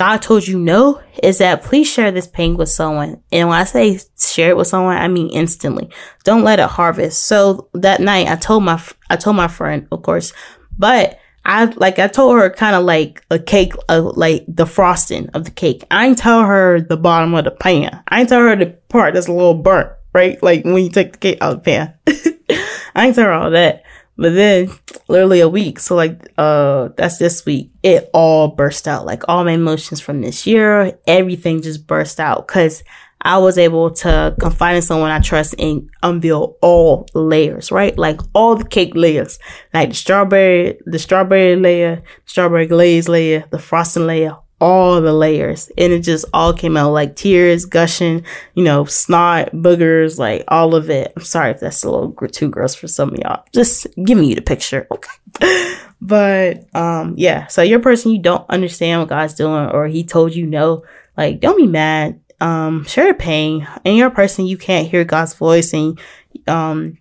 God 0.00 0.22
told 0.22 0.48
you 0.48 0.58
no, 0.58 1.02
is 1.22 1.38
that 1.38 1.62
please 1.62 1.86
share 1.86 2.10
this 2.10 2.26
pain 2.26 2.56
with 2.56 2.70
someone. 2.70 3.22
And 3.30 3.50
when 3.50 3.58
I 3.58 3.64
say 3.64 4.00
share 4.18 4.48
it 4.48 4.56
with 4.56 4.66
someone, 4.66 4.96
I 4.96 5.08
mean 5.08 5.28
instantly. 5.28 5.90
Don't 6.24 6.42
let 6.42 6.58
it 6.58 6.70
harvest. 6.70 7.26
So 7.26 7.68
that 7.74 8.00
night 8.00 8.28
I 8.28 8.36
told 8.36 8.64
my, 8.64 8.82
I 9.10 9.16
told 9.16 9.36
my 9.36 9.48
friend, 9.48 9.86
of 9.92 10.02
course, 10.02 10.32
but 10.78 11.18
I, 11.44 11.66
like, 11.66 11.98
I 11.98 12.08
told 12.08 12.38
her 12.38 12.48
kind 12.48 12.76
of 12.76 12.84
like 12.84 13.24
a 13.30 13.38
cake, 13.38 13.74
uh, 13.90 14.00
like 14.14 14.44
the 14.48 14.64
frosting 14.64 15.28
of 15.30 15.44
the 15.44 15.50
cake. 15.50 15.84
I 15.90 16.06
ain't 16.06 16.16
tell 16.16 16.44
her 16.44 16.80
the 16.80 16.96
bottom 16.96 17.34
of 17.34 17.44
the 17.44 17.50
pan. 17.50 18.02
I 18.08 18.20
ain't 18.20 18.30
tell 18.30 18.40
her 18.40 18.56
the 18.56 18.68
part 18.88 19.12
that's 19.12 19.28
a 19.28 19.32
little 19.32 19.52
burnt, 19.52 19.90
right? 20.14 20.42
Like 20.42 20.64
when 20.64 20.82
you 20.82 20.88
take 20.88 21.12
the 21.12 21.18
cake 21.18 21.38
out 21.42 21.52
of 21.52 21.62
the 21.62 21.70
pan. 21.70 21.94
I 22.94 23.06
ain't 23.06 23.16
tell 23.16 23.24
her 23.24 23.32
all 23.32 23.50
that. 23.50 23.84
But 24.20 24.34
then 24.34 24.70
literally 25.08 25.40
a 25.40 25.48
week, 25.48 25.80
so 25.80 25.96
like 25.96 26.28
uh 26.36 26.90
that's 26.94 27.16
this 27.16 27.46
week, 27.46 27.70
it 27.82 28.10
all 28.12 28.48
burst 28.48 28.86
out. 28.86 29.06
Like 29.06 29.22
all 29.28 29.44
my 29.44 29.52
emotions 29.52 29.98
from 30.02 30.20
this 30.20 30.46
year, 30.46 30.98
everything 31.06 31.62
just 31.62 31.86
burst 31.86 32.20
out 32.20 32.46
because 32.46 32.84
I 33.22 33.38
was 33.38 33.56
able 33.56 33.90
to 33.92 34.36
confide 34.38 34.76
in 34.76 34.82
someone 34.82 35.10
I 35.10 35.20
trust 35.20 35.54
and 35.58 35.88
unveil 36.02 36.58
all 36.60 37.06
layers, 37.14 37.72
right? 37.72 37.96
Like 37.96 38.20
all 38.34 38.56
the 38.56 38.64
cake 38.64 38.92
layers, 38.94 39.38
like 39.72 39.88
the 39.88 39.94
strawberry, 39.94 40.78
the 40.84 40.98
strawberry 40.98 41.56
layer, 41.56 42.02
strawberry 42.26 42.66
glaze 42.66 43.08
layer, 43.08 43.46
the 43.50 43.58
frosting 43.58 44.06
layer, 44.06 44.36
all 44.60 45.00
the 45.00 45.12
layers. 45.12 45.70
And 45.78 45.92
it 45.92 46.00
just 46.00 46.24
all 46.32 46.52
came 46.52 46.76
out 46.76 46.92
like 46.92 47.16
tears 47.16 47.64
gushing 47.64 48.24
you 48.54 48.64
know 48.64 48.84
snot 48.84 49.52
boogers 49.52 50.18
like 50.18 50.44
all 50.48 50.74
of 50.74 50.90
it. 50.90 51.12
I'm 51.16 51.24
sorry 51.24 51.52
if 51.52 51.60
that's 51.60 51.82
a 51.82 51.90
little 51.90 52.12
too 52.28 52.48
gross 52.48 52.74
for 52.74 52.88
some 52.88 53.10
of 53.10 53.18
y'all. 53.18 53.44
Just 53.52 53.86
giving 54.04 54.24
you 54.24 54.34
the 54.34 54.42
picture 54.42 54.86
okay? 54.90 55.74
But 56.02 56.64
um 56.74 57.14
yeah. 57.18 57.46
So 57.48 57.62
you're 57.62 57.80
person 57.80 58.12
you 58.12 58.20
don't 58.20 58.48
understand 58.48 59.00
what 59.00 59.10
god's 59.10 59.34
doing 59.34 59.68
or 59.68 59.86
he 59.86 60.04
told 60.04 60.34
you 60.34 60.46
no. 60.46 60.84
Like 61.16 61.40
don't 61.40 61.58
be 61.58 61.66
mad. 61.66 62.20
Um 62.40 62.84
share 62.84 63.12
the 63.12 63.18
pain. 63.18 63.68
And 63.84 63.96
you're 63.96 64.10
person 64.10 64.46
you 64.46 64.56
can't 64.56 64.88
hear 64.88 65.04
god's 65.04 65.34
voice 65.34 65.74
and 65.74 65.98
um 66.46 66.98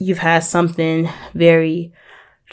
you've 0.00 0.18
had 0.18 0.40
something 0.40 1.08
very 1.34 1.92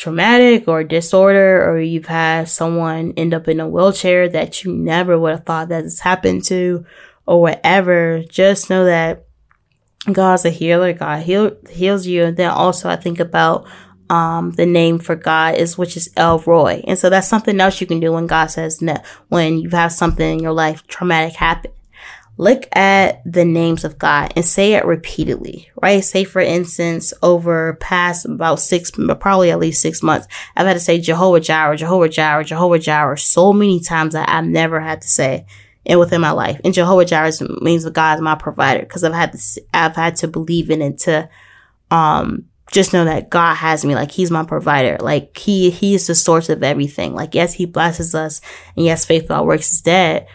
traumatic 0.02 0.68
or 0.68 0.84
disorder 0.84 1.64
or 1.70 1.80
you've 1.80 2.08
had 2.08 2.50
someone 2.50 3.14
end 3.18 3.36
up 3.36 3.48
in 3.48 3.60
a 3.60 3.70
wheelchair 3.70 4.28
that 4.28 4.64
you 4.64 4.74
never 4.74 5.18
would 5.20 5.30
have 5.30 5.46
thought 5.46 5.70
that 5.70 5.84
this 5.84 6.00
happened 6.00 6.44
to 6.44 6.84
or 7.28 7.40
whatever, 7.40 8.24
just 8.28 8.72
know 8.72 8.86
that 8.86 9.26
God's 10.12 10.44
a 10.44 10.50
healer. 10.50 10.92
God 10.94 11.22
heal, 11.22 11.56
heals 11.70 12.08
you. 12.08 12.24
And 12.24 12.36
then 12.36 12.50
also 12.50 12.90
I 12.90 12.96
think 12.96 13.20
about 13.20 13.68
um, 14.10 14.50
the 14.54 14.66
name 14.66 14.98
for 14.98 15.16
God 15.16 15.54
is, 15.54 15.78
which 15.78 15.96
is 15.96 16.10
El 16.18 16.40
Roi. 16.40 16.84
And 16.88 16.98
so 16.98 17.12
that's 17.12 17.28
something 17.28 17.60
else 17.60 17.80
you 17.80 17.86
can 17.86 18.00
do 18.00 18.12
when 18.12 18.26
God 18.26 18.48
says 18.48 18.82
no, 18.82 18.98
when 19.30 19.60
you 19.60 19.70
have 19.70 19.92
something 19.92 20.40
in 20.40 20.44
your 20.44 20.52
life 20.52 20.86
traumatic 20.88 21.36
happen 21.36 21.72
look 22.42 22.68
at 22.76 23.22
the 23.24 23.46
names 23.46 23.84
of 23.84 24.00
God 24.00 24.34
and 24.36 24.44
say 24.44 24.74
it 24.74 24.84
repeatedly, 24.84 25.70
right? 25.80 26.04
Say, 26.04 26.24
for 26.24 26.42
instance, 26.42 27.14
over 27.22 27.76
past 27.76 28.26
about 28.26 28.60
six, 28.60 28.90
probably 29.20 29.52
at 29.52 29.60
least 29.60 29.80
six 29.80 30.02
months, 30.02 30.28
I've 30.56 30.66
had 30.66 30.74
to 30.74 30.80
say 30.80 31.00
Jehovah 31.00 31.40
Jireh, 31.40 31.78
Jehovah 31.78 32.10
Jireh, 32.10 32.44
Jehovah 32.44 32.80
Jireh 32.80 33.20
so 33.20 33.54
many 33.54 33.80
times 33.80 34.14
that 34.14 34.28
I've 34.28 34.48
never 34.48 34.80
had 34.80 35.04
to 35.04 35.08
say 35.08 35.46
it 35.86 35.98
within 35.98 36.20
my 36.20 36.32
life. 36.32 36.60
And 36.64 36.74
Jehovah 36.74 37.06
Jireh 37.06 37.32
means 37.62 37.88
God 37.88 38.16
is 38.16 38.22
my 38.22 38.34
provider 38.34 38.80
because 38.80 39.04
I've 39.04 39.14
had 39.14 39.34
to, 39.34 39.62
I've 39.72 39.96
had 39.96 40.16
to 40.18 40.28
believe 40.28 40.72
in 40.72 40.82
it 40.82 40.98
to, 41.02 41.30
um, 41.92 42.46
just 42.72 42.92
know 42.92 43.06
that 43.06 43.30
God 43.30 43.54
has 43.54 43.86
me. 43.86 43.94
Like 43.94 44.10
he's 44.10 44.32
my 44.32 44.46
provider. 44.46 44.98
Like 45.00 45.38
he, 45.38 45.70
he 45.70 45.94
is 45.94 46.08
the 46.08 46.16
source 46.16 46.50
of 46.50 46.64
everything. 46.64 47.14
Like 47.14 47.36
yes, 47.36 47.54
he 47.54 47.66
blesses 47.66 48.16
us 48.16 48.42
and 48.76 48.84
yes, 48.84 49.06
faith 49.06 49.24
without 49.24 49.46
works 49.46 49.72
is 49.72 49.82
dead. 49.82 50.26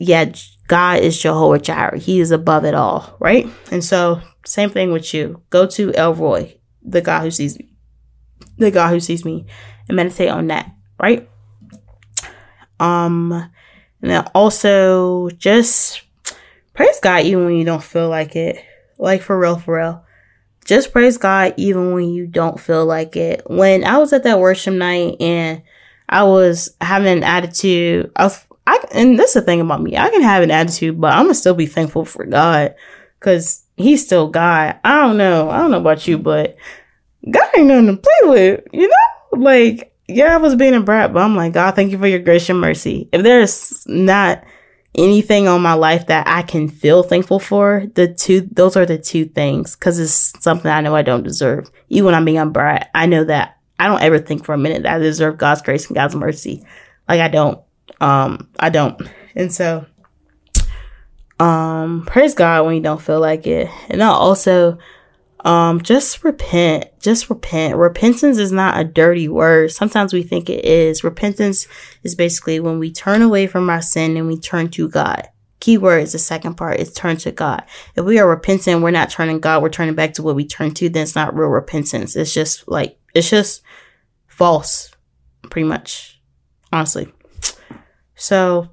Yeah, 0.00 0.32
God 0.72 1.00
is 1.00 1.18
Jehovah 1.18 1.58
Jireh. 1.58 1.98
He 1.98 2.18
is 2.18 2.30
above 2.30 2.64
it 2.64 2.72
all, 2.72 3.14
right? 3.20 3.46
And 3.70 3.84
so, 3.84 4.22
same 4.46 4.70
thing 4.70 4.90
with 4.90 5.12
you. 5.12 5.42
Go 5.50 5.66
to 5.66 5.92
El 5.92 6.14
Roi, 6.14 6.56
the 6.82 7.02
God 7.02 7.24
who 7.24 7.30
sees 7.30 7.58
me, 7.58 7.74
the 8.56 8.70
God 8.70 8.88
who 8.88 8.98
sees 8.98 9.22
me, 9.22 9.44
and 9.86 9.96
meditate 9.96 10.30
on 10.30 10.46
that, 10.46 10.72
right? 10.98 11.28
Um, 12.80 13.32
and 14.00 14.10
then 14.10 14.24
also 14.34 15.28
just 15.36 16.04
praise 16.72 16.98
God 17.00 17.26
even 17.26 17.44
when 17.44 17.56
you 17.56 17.66
don't 17.66 17.84
feel 17.84 18.08
like 18.08 18.34
it. 18.34 18.64
Like 18.96 19.20
for 19.20 19.38
real, 19.38 19.58
for 19.58 19.76
real. 19.76 20.06
Just 20.64 20.90
praise 20.90 21.18
God 21.18 21.52
even 21.58 21.92
when 21.92 22.08
you 22.08 22.26
don't 22.26 22.58
feel 22.58 22.86
like 22.86 23.14
it. 23.14 23.42
When 23.44 23.84
I 23.84 23.98
was 23.98 24.14
at 24.14 24.22
that 24.22 24.40
worship 24.40 24.72
night 24.72 25.16
and 25.20 25.60
I 26.08 26.22
was 26.22 26.74
having 26.80 27.08
an 27.08 27.24
attitude, 27.24 28.10
I 28.16 28.24
was 28.24 28.42
I 28.66 28.84
and 28.92 29.18
that's 29.18 29.34
the 29.34 29.42
thing 29.42 29.60
about 29.60 29.82
me. 29.82 29.96
I 29.96 30.10
can 30.10 30.22
have 30.22 30.42
an 30.42 30.50
attitude, 30.50 31.00
but 31.00 31.12
I'm 31.12 31.24
gonna 31.24 31.34
still 31.34 31.54
be 31.54 31.66
thankful 31.66 32.04
for 32.04 32.24
God 32.24 32.74
because 33.18 33.64
He's 33.76 34.04
still 34.04 34.28
God. 34.28 34.78
I 34.84 35.02
don't 35.02 35.16
know. 35.16 35.50
I 35.50 35.58
don't 35.58 35.70
know 35.70 35.80
about 35.80 36.06
you, 36.06 36.18
but 36.18 36.56
God 37.30 37.48
ain't 37.56 37.66
nothing 37.66 37.86
to 37.86 37.96
play 37.96 38.28
with. 38.28 38.64
You 38.72 38.88
know, 38.88 39.38
like 39.38 39.94
yeah, 40.08 40.34
I 40.34 40.36
was 40.38 40.54
being 40.54 40.74
a 40.74 40.80
brat, 40.80 41.12
but 41.12 41.22
I'm 41.22 41.36
like 41.36 41.52
God, 41.52 41.74
thank 41.74 41.92
you 41.92 41.98
for 41.98 42.06
your 42.06 42.20
grace 42.20 42.48
and 42.48 42.60
mercy. 42.60 43.08
If 43.12 43.22
there's 43.22 43.86
not 43.88 44.44
anything 44.94 45.48
on 45.48 45.62
my 45.62 45.72
life 45.72 46.06
that 46.06 46.26
I 46.28 46.42
can 46.42 46.68
feel 46.68 47.02
thankful 47.02 47.38
for, 47.38 47.86
the 47.94 48.12
two, 48.12 48.42
those 48.52 48.76
are 48.76 48.86
the 48.86 48.98
two 48.98 49.24
things. 49.24 49.74
Cause 49.76 49.98
it's 49.98 50.32
something 50.42 50.70
I 50.70 50.80
know 50.80 50.94
I 50.94 51.02
don't 51.02 51.22
deserve. 51.22 51.70
Even 51.88 52.06
when 52.06 52.14
I'm 52.14 52.24
being 52.24 52.38
a 52.38 52.46
brat, 52.46 52.90
I 52.94 53.06
know 53.06 53.24
that 53.24 53.58
I 53.78 53.86
don't 53.86 54.02
ever 54.02 54.18
think 54.18 54.44
for 54.44 54.54
a 54.54 54.58
minute 54.58 54.82
that 54.82 54.96
I 54.96 54.98
deserve 54.98 55.38
God's 55.38 55.62
grace 55.62 55.86
and 55.86 55.96
God's 55.96 56.14
mercy. 56.14 56.64
Like 57.08 57.20
I 57.20 57.28
don't. 57.28 57.60
Um, 58.02 58.48
I 58.58 58.68
don't. 58.68 59.00
And 59.36 59.52
so, 59.52 59.86
um, 61.38 62.04
praise 62.04 62.34
God 62.34 62.66
when 62.66 62.74
you 62.74 62.82
don't 62.82 63.00
feel 63.00 63.20
like 63.20 63.46
it. 63.46 63.70
And 63.88 64.02
I 64.02 64.08
also, 64.08 64.78
um, 65.44 65.80
just 65.82 66.24
repent. 66.24 66.86
Just 67.00 67.30
repent. 67.30 67.76
Repentance 67.76 68.38
is 68.38 68.52
not 68.52 68.78
a 68.78 68.84
dirty 68.84 69.28
word. 69.28 69.70
Sometimes 69.70 70.12
we 70.12 70.22
think 70.22 70.50
it 70.50 70.64
is. 70.64 71.04
Repentance 71.04 71.66
is 72.02 72.14
basically 72.14 72.60
when 72.60 72.78
we 72.78 72.92
turn 72.92 73.22
away 73.22 73.46
from 73.46 73.70
our 73.70 73.82
sin 73.82 74.16
and 74.16 74.26
we 74.26 74.38
turn 74.38 74.68
to 74.70 74.88
God. 74.88 75.28
Key 75.60 75.78
word 75.78 76.02
is 76.02 76.10
the 76.12 76.18
second 76.18 76.54
part 76.54 76.80
is 76.80 76.92
turn 76.92 77.18
to 77.18 77.30
God. 77.30 77.62
If 77.94 78.04
we 78.04 78.18
are 78.18 78.28
repenting, 78.28 78.82
we're 78.82 78.90
not 78.90 79.10
turning 79.10 79.38
God, 79.38 79.62
we're 79.62 79.68
turning 79.68 79.94
back 79.94 80.14
to 80.14 80.22
what 80.22 80.34
we 80.34 80.44
turn 80.44 80.74
to, 80.74 80.88
then 80.88 81.04
it's 81.04 81.14
not 81.14 81.36
real 81.36 81.48
repentance. 81.48 82.16
It's 82.16 82.34
just 82.34 82.66
like, 82.68 82.98
it's 83.14 83.30
just 83.30 83.62
false, 84.26 84.90
pretty 85.50 85.68
much, 85.68 86.20
honestly. 86.72 87.12
So 88.22 88.68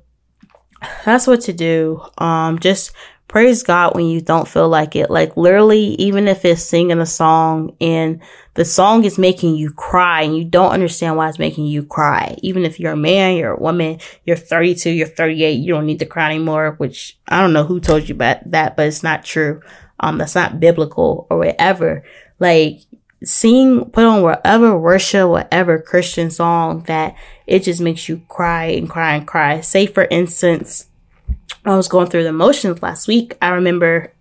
that's 1.06 1.26
what 1.26 1.42
to 1.42 1.54
do. 1.54 2.04
Um, 2.20 2.60
just 2.60 2.92
praise 3.28 3.64
God 3.64 3.96
when 3.96 4.06
you 4.06 4.22
don't 4.22 4.48
feel 4.48 4.70
like 4.70 4.96
it. 4.96 5.10
Like 5.10 5.36
literally, 5.36 5.96
even 5.96 6.28
if 6.28 6.46
it's 6.46 6.62
singing 6.62 7.00
a 7.00 7.06
song 7.08 7.76
and 7.82 8.22
the 8.54 8.64
song 8.64 9.06
is 9.06 9.18
making 9.18 9.56
you 9.56 9.72
cry 9.72 10.22
and 10.22 10.38
you 10.38 10.46
don't 10.46 10.72
understand 10.72 11.18
why 11.18 11.28
it's 11.30 11.40
making 11.40 11.66
you 11.66 11.84
cry. 11.84 12.38
Even 12.44 12.64
if 12.64 12.80
you're 12.80 12.92
a 12.92 12.96
man, 12.96 13.38
you're 13.38 13.54
a 13.54 13.60
woman, 13.60 13.98
you're 14.24 14.38
32, 14.38 14.92
you're 14.92 15.08
38, 15.08 15.54
you 15.54 15.74
don't 15.74 15.88
need 15.88 16.00
to 16.00 16.06
cry 16.06 16.30
anymore, 16.30 16.76
which 16.78 17.18
I 17.28 17.42
don't 17.42 17.54
know 17.54 17.64
who 17.64 17.80
told 17.80 18.08
you 18.08 18.14
about 18.14 18.52
that, 18.52 18.78
but 18.78 18.86
it's 18.86 19.02
not 19.02 19.26
true. 19.26 19.64
Um, 20.00 20.20
that's 20.20 20.36
not 20.36 20.60
biblical 20.60 21.26
or 21.32 21.40
whatever. 21.40 22.04
Like 22.40 22.82
sing, 23.24 23.86
put 23.86 24.06
on 24.06 24.22
whatever 24.22 24.78
worship, 24.78 25.30
whatever 25.30 25.80
Christian 25.80 26.30
song 26.30 26.84
that 26.84 27.16
it 27.48 27.64
just 27.64 27.82
makes 27.82 28.08
you 28.08 28.22
cry 28.28 28.66
and 28.66 28.90
cry 28.90 29.16
and 29.16 29.28
cry. 29.28 29.62
Say 29.62 29.86
for 29.86 30.06
instance, 30.06 30.88
I 31.66 31.76
was 31.76 31.88
going 31.88 32.10
through 32.10 32.24
the 32.24 32.34
motions 32.34 32.82
last 32.82 33.08
week. 33.08 33.38
I 33.42 33.50
remember, 33.50 34.14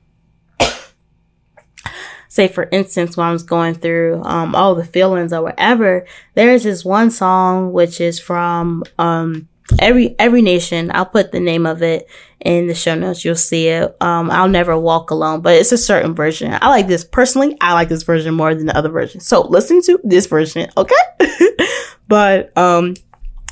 say 2.28 2.48
for 2.48 2.68
instance, 2.72 3.16
when 3.16 3.26
I 3.26 3.32
was 3.32 3.44
going 3.44 3.74
through 3.74 4.22
um, 4.24 4.54
all 4.54 4.74
the 4.74 4.84
feelings 4.84 5.32
or 5.32 5.42
whatever, 5.42 6.06
there's 6.34 6.64
this 6.64 6.84
one 6.84 7.10
song 7.10 7.72
which 7.72 8.00
is 8.00 8.18
from 8.18 8.82
um, 8.98 9.48
every 9.78 10.14
every 10.18 10.42
nation. 10.42 10.90
I'll 10.94 11.06
put 11.06 11.32
the 11.32 11.40
name 11.40 11.66
of 11.66 11.82
it 11.82 12.08
in 12.40 12.66
the 12.66 12.74
show 12.74 12.94
notes. 12.94 13.24
You'll 13.24 13.36
see 13.36 13.68
it. 13.68 13.96
Um, 14.00 14.30
I'll 14.30 14.48
never 14.48 14.78
walk 14.78 15.10
alone, 15.10 15.40
but 15.40 15.54
it's 15.56 15.72
a 15.72 15.78
certain 15.78 16.14
version. 16.14 16.56
I 16.60 16.68
like 16.68 16.86
this 16.86 17.04
personally. 17.04 17.56
I 17.60 17.74
like 17.74 17.88
this 17.88 18.02
version 18.02 18.34
more 18.34 18.54
than 18.54 18.66
the 18.66 18.76
other 18.76 18.90
version. 18.90 19.20
So 19.20 19.42
listen 19.42 19.82
to 19.82 20.00
this 20.04 20.26
version, 20.26 20.70
okay? 20.76 20.94
but 22.08 22.56
um, 22.56 22.94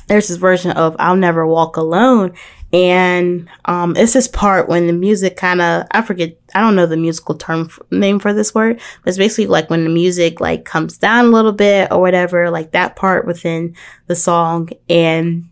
there's 0.07 0.27
this 0.27 0.37
version 0.37 0.71
of 0.71 0.95
I'll 0.99 1.15
never 1.15 1.45
walk 1.45 1.77
alone, 1.77 2.33
and 2.73 3.47
um, 3.65 3.95
it's 3.95 4.13
this 4.13 4.27
part 4.27 4.67
when 4.67 4.87
the 4.87 4.93
music 4.93 5.37
kind 5.37 5.61
of, 5.61 5.87
I 5.91 6.01
forget, 6.01 6.37
I 6.53 6.59
don't 6.59 6.75
know 6.75 6.85
the 6.85 6.97
musical 6.97 7.35
term 7.35 7.67
f- 7.69 7.79
name 7.91 8.19
for 8.19 8.33
this 8.33 8.53
word, 8.53 8.81
but 9.03 9.09
it's 9.09 9.17
basically 9.17 9.47
like 9.47 9.69
when 9.69 9.85
the 9.85 9.89
music 9.89 10.41
like 10.41 10.65
comes 10.65 10.97
down 10.97 11.25
a 11.25 11.29
little 11.29 11.53
bit 11.53 11.91
or 11.91 12.01
whatever, 12.01 12.49
like 12.49 12.71
that 12.71 12.97
part 12.97 13.25
within 13.25 13.75
the 14.07 14.15
song. 14.15 14.69
And 14.89 15.49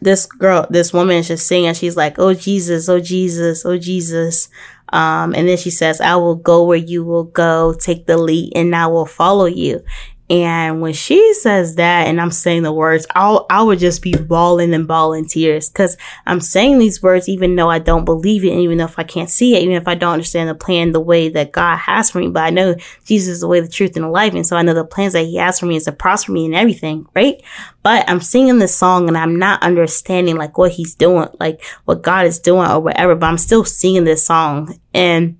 this 0.00 0.26
girl, 0.26 0.66
this 0.70 0.92
woman 0.92 1.16
is 1.16 1.28
just 1.28 1.46
singing. 1.46 1.74
She's 1.74 1.96
like, 1.96 2.18
Oh 2.18 2.34
Jesus, 2.34 2.88
oh 2.88 3.00
Jesus, 3.00 3.64
oh 3.64 3.78
Jesus. 3.78 4.48
Um, 4.92 5.34
and 5.34 5.48
then 5.48 5.56
she 5.56 5.70
says, 5.70 6.00
I 6.00 6.16
will 6.16 6.36
go 6.36 6.64
where 6.64 6.78
you 6.78 7.04
will 7.04 7.24
go, 7.24 7.74
take 7.74 8.06
the 8.06 8.16
lead 8.16 8.52
and 8.54 8.76
I 8.76 8.86
will 8.86 9.06
follow 9.06 9.46
you. 9.46 9.82
And 10.30 10.80
when 10.80 10.94
she 10.94 11.34
says 11.34 11.74
that 11.74 12.06
and 12.06 12.18
I'm 12.18 12.30
saying 12.30 12.62
the 12.62 12.72
words, 12.72 13.06
I'll, 13.14 13.44
I 13.50 13.62
would 13.62 13.78
just 13.78 14.00
be 14.00 14.12
bawling 14.16 14.72
and 14.72 14.88
bawling 14.88 15.26
tears 15.26 15.68
because 15.68 15.98
I'm 16.24 16.40
saying 16.40 16.78
these 16.78 17.02
words 17.02 17.28
even 17.28 17.56
though 17.56 17.68
I 17.68 17.78
don't 17.78 18.06
believe 18.06 18.42
it, 18.42 18.52
and 18.52 18.60
even 18.60 18.78
though 18.78 18.86
if 18.86 18.98
I 18.98 19.04
can't 19.04 19.28
see 19.28 19.54
it, 19.54 19.62
even 19.62 19.76
if 19.76 19.86
I 19.86 19.94
don't 19.94 20.14
understand 20.14 20.48
the 20.48 20.54
plan 20.54 20.92
the 20.92 21.00
way 21.00 21.28
that 21.28 21.52
God 21.52 21.76
has 21.76 22.10
for 22.10 22.20
me. 22.20 22.28
But 22.28 22.44
I 22.44 22.50
know 22.50 22.74
Jesus 23.04 23.34
is 23.34 23.40
the 23.40 23.48
way, 23.48 23.60
the 23.60 23.68
truth, 23.68 23.96
and 23.96 24.04
the 24.04 24.08
life. 24.08 24.32
And 24.32 24.46
so 24.46 24.56
I 24.56 24.62
know 24.62 24.72
the 24.72 24.84
plans 24.84 25.12
that 25.12 25.26
He 25.26 25.36
has 25.36 25.60
for 25.60 25.66
me 25.66 25.76
is 25.76 25.84
to 25.84 25.92
prosper 25.92 26.32
me 26.32 26.46
and 26.46 26.54
everything, 26.54 27.06
right? 27.14 27.42
But 27.82 28.08
I'm 28.08 28.20
singing 28.20 28.58
this 28.58 28.74
song 28.74 29.08
and 29.08 29.18
I'm 29.18 29.38
not 29.38 29.62
understanding 29.62 30.36
like 30.36 30.56
what 30.56 30.72
He's 30.72 30.94
doing, 30.94 31.28
like 31.38 31.62
what 31.84 32.00
God 32.00 32.24
is 32.24 32.38
doing 32.38 32.70
or 32.70 32.80
whatever, 32.80 33.14
but 33.14 33.26
I'm 33.26 33.36
still 33.36 33.64
singing 33.64 34.04
this 34.04 34.24
song. 34.24 34.78
And 34.94 35.38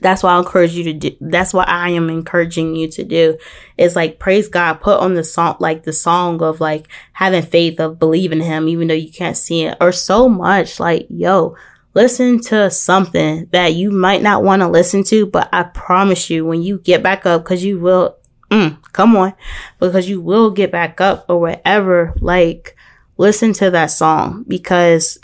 that's 0.00 0.22
what 0.22 0.32
I 0.32 0.38
encourage 0.38 0.72
you 0.72 0.84
to 0.84 0.92
do. 0.92 1.16
That's 1.20 1.52
what 1.52 1.68
I 1.68 1.90
am 1.90 2.08
encouraging 2.08 2.76
you 2.76 2.88
to 2.88 3.04
do 3.04 3.38
is 3.76 3.96
like 3.96 4.18
praise 4.18 4.48
God, 4.48 4.80
put 4.80 5.00
on 5.00 5.14
the 5.14 5.24
song, 5.24 5.56
like 5.60 5.84
the 5.84 5.92
song 5.92 6.42
of 6.42 6.60
like 6.60 6.88
having 7.12 7.42
faith 7.42 7.80
of 7.80 7.98
believing 7.98 8.40
him, 8.40 8.68
even 8.68 8.88
though 8.88 8.94
you 8.94 9.12
can't 9.12 9.36
see 9.36 9.64
it 9.64 9.76
or 9.80 9.92
so 9.92 10.28
much 10.28 10.80
like, 10.80 11.06
yo, 11.08 11.56
listen 11.94 12.40
to 12.40 12.70
something 12.70 13.46
that 13.52 13.74
you 13.74 13.90
might 13.90 14.22
not 14.22 14.42
want 14.42 14.60
to 14.62 14.68
listen 14.68 15.04
to, 15.04 15.26
but 15.26 15.48
I 15.52 15.64
promise 15.64 16.30
you 16.30 16.44
when 16.44 16.62
you 16.62 16.78
get 16.78 17.02
back 17.02 17.26
up, 17.26 17.44
cause 17.44 17.62
you 17.62 17.78
will, 17.78 18.16
mm, 18.50 18.80
come 18.92 19.16
on, 19.16 19.34
because 19.78 20.08
you 20.08 20.20
will 20.20 20.50
get 20.50 20.70
back 20.70 21.00
up 21.00 21.26
or 21.28 21.40
whatever, 21.40 22.14
like 22.20 22.76
listen 23.16 23.52
to 23.52 23.70
that 23.70 23.86
song 23.86 24.44
because 24.48 25.18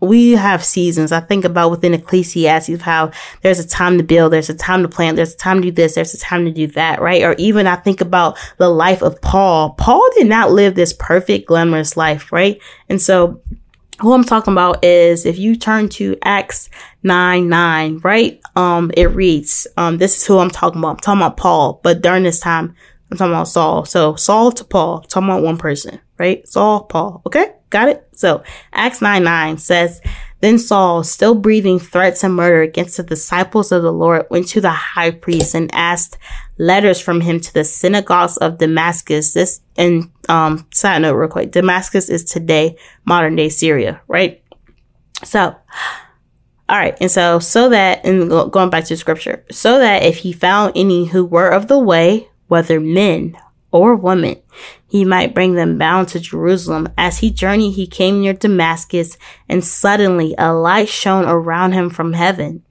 we 0.00 0.32
have 0.32 0.64
seasons. 0.64 1.12
I 1.12 1.20
think 1.20 1.44
about 1.44 1.70
within 1.70 1.94
Ecclesiastes 1.94 2.80
how 2.80 3.10
there's 3.42 3.58
a 3.58 3.68
time 3.68 3.98
to 3.98 4.04
build, 4.04 4.32
there's 4.32 4.50
a 4.50 4.54
time 4.54 4.82
to 4.82 4.88
plant, 4.88 5.16
there's 5.16 5.34
a 5.34 5.38
time 5.38 5.60
to 5.60 5.68
do 5.68 5.72
this, 5.72 5.94
there's 5.94 6.14
a 6.14 6.18
time 6.18 6.44
to 6.46 6.50
do 6.50 6.66
that, 6.68 7.00
right? 7.00 7.22
Or 7.22 7.34
even 7.38 7.66
I 7.66 7.76
think 7.76 8.00
about 8.00 8.38
the 8.56 8.68
life 8.68 9.02
of 9.02 9.20
Paul. 9.20 9.70
Paul 9.74 10.06
did 10.16 10.26
not 10.26 10.52
live 10.52 10.74
this 10.74 10.92
perfect, 10.92 11.48
glamorous 11.48 11.96
life, 11.96 12.32
right? 12.32 12.60
And 12.88 13.00
so 13.00 13.42
who 14.00 14.14
I'm 14.14 14.24
talking 14.24 14.52
about 14.52 14.82
is 14.82 15.26
if 15.26 15.38
you 15.38 15.54
turn 15.56 15.90
to 15.90 16.16
Acts 16.22 16.70
9 17.02 17.48
9, 17.48 17.98
right? 17.98 18.40
Um, 18.56 18.90
it 18.96 19.10
reads, 19.10 19.66
um, 19.76 19.98
this 19.98 20.16
is 20.16 20.26
who 20.26 20.38
I'm 20.38 20.50
talking 20.50 20.78
about. 20.78 20.90
I'm 20.90 20.96
talking 20.98 21.20
about 21.20 21.36
Paul, 21.36 21.80
but 21.82 22.00
during 22.00 22.22
this 22.22 22.40
time, 22.40 22.74
I'm 23.10 23.18
talking 23.18 23.32
about 23.32 23.48
Saul. 23.48 23.84
So 23.84 24.14
Saul 24.14 24.52
to 24.52 24.64
Paul, 24.64 25.00
talking 25.02 25.28
about 25.28 25.42
one 25.42 25.58
person, 25.58 26.00
right? 26.18 26.46
Saul, 26.48 26.84
Paul. 26.84 27.20
Okay. 27.26 27.52
Got 27.70 27.88
it? 27.88 28.08
So 28.12 28.42
Acts 28.72 29.00
9 29.00 29.22
9 29.22 29.58
says, 29.58 30.00
Then 30.40 30.58
Saul, 30.58 31.04
still 31.04 31.34
breathing 31.36 31.78
threats 31.78 32.24
and 32.24 32.34
murder 32.34 32.62
against 32.62 32.96
the 32.96 33.04
disciples 33.04 33.70
of 33.70 33.82
the 33.82 33.92
Lord, 33.92 34.26
went 34.28 34.48
to 34.48 34.60
the 34.60 34.70
high 34.70 35.12
priest 35.12 35.54
and 35.54 35.72
asked 35.72 36.18
letters 36.58 37.00
from 37.00 37.20
him 37.20 37.40
to 37.40 37.54
the 37.54 37.64
synagogues 37.64 38.36
of 38.38 38.58
Damascus. 38.58 39.32
This, 39.32 39.60
and, 39.76 40.10
um, 40.28 40.66
side 40.74 41.02
note 41.02 41.14
real 41.14 41.28
quick, 41.28 41.52
Damascus 41.52 42.10
is 42.10 42.24
today 42.24 42.76
modern 43.04 43.36
day 43.36 43.48
Syria, 43.48 44.00
right? 44.08 44.42
So, 45.24 45.54
all 46.68 46.76
right. 46.78 46.96
And 47.00 47.10
so, 47.10 47.38
so 47.38 47.68
that, 47.68 48.04
and 48.04 48.28
going 48.28 48.70
back 48.70 48.84
to 48.86 48.96
scripture, 48.96 49.44
so 49.50 49.78
that 49.78 50.02
if 50.02 50.18
he 50.18 50.32
found 50.32 50.72
any 50.74 51.06
who 51.06 51.24
were 51.24 51.48
of 51.48 51.68
the 51.68 51.78
way, 51.78 52.28
whether 52.48 52.80
men 52.80 53.36
or 53.70 53.94
women, 53.94 54.36
he 54.90 55.04
might 55.04 55.34
bring 55.34 55.54
them 55.54 55.78
bound 55.78 56.08
to 56.08 56.20
Jerusalem. 56.20 56.88
As 56.98 57.18
he 57.18 57.30
journeyed, 57.30 57.74
he 57.74 57.86
came 57.86 58.20
near 58.20 58.32
Damascus, 58.32 59.16
and 59.48 59.64
suddenly 59.64 60.34
a 60.36 60.52
light 60.52 60.88
shone 60.88 61.26
around 61.26 61.72
him 61.72 61.90
from 61.90 62.12
heaven. 62.12 62.64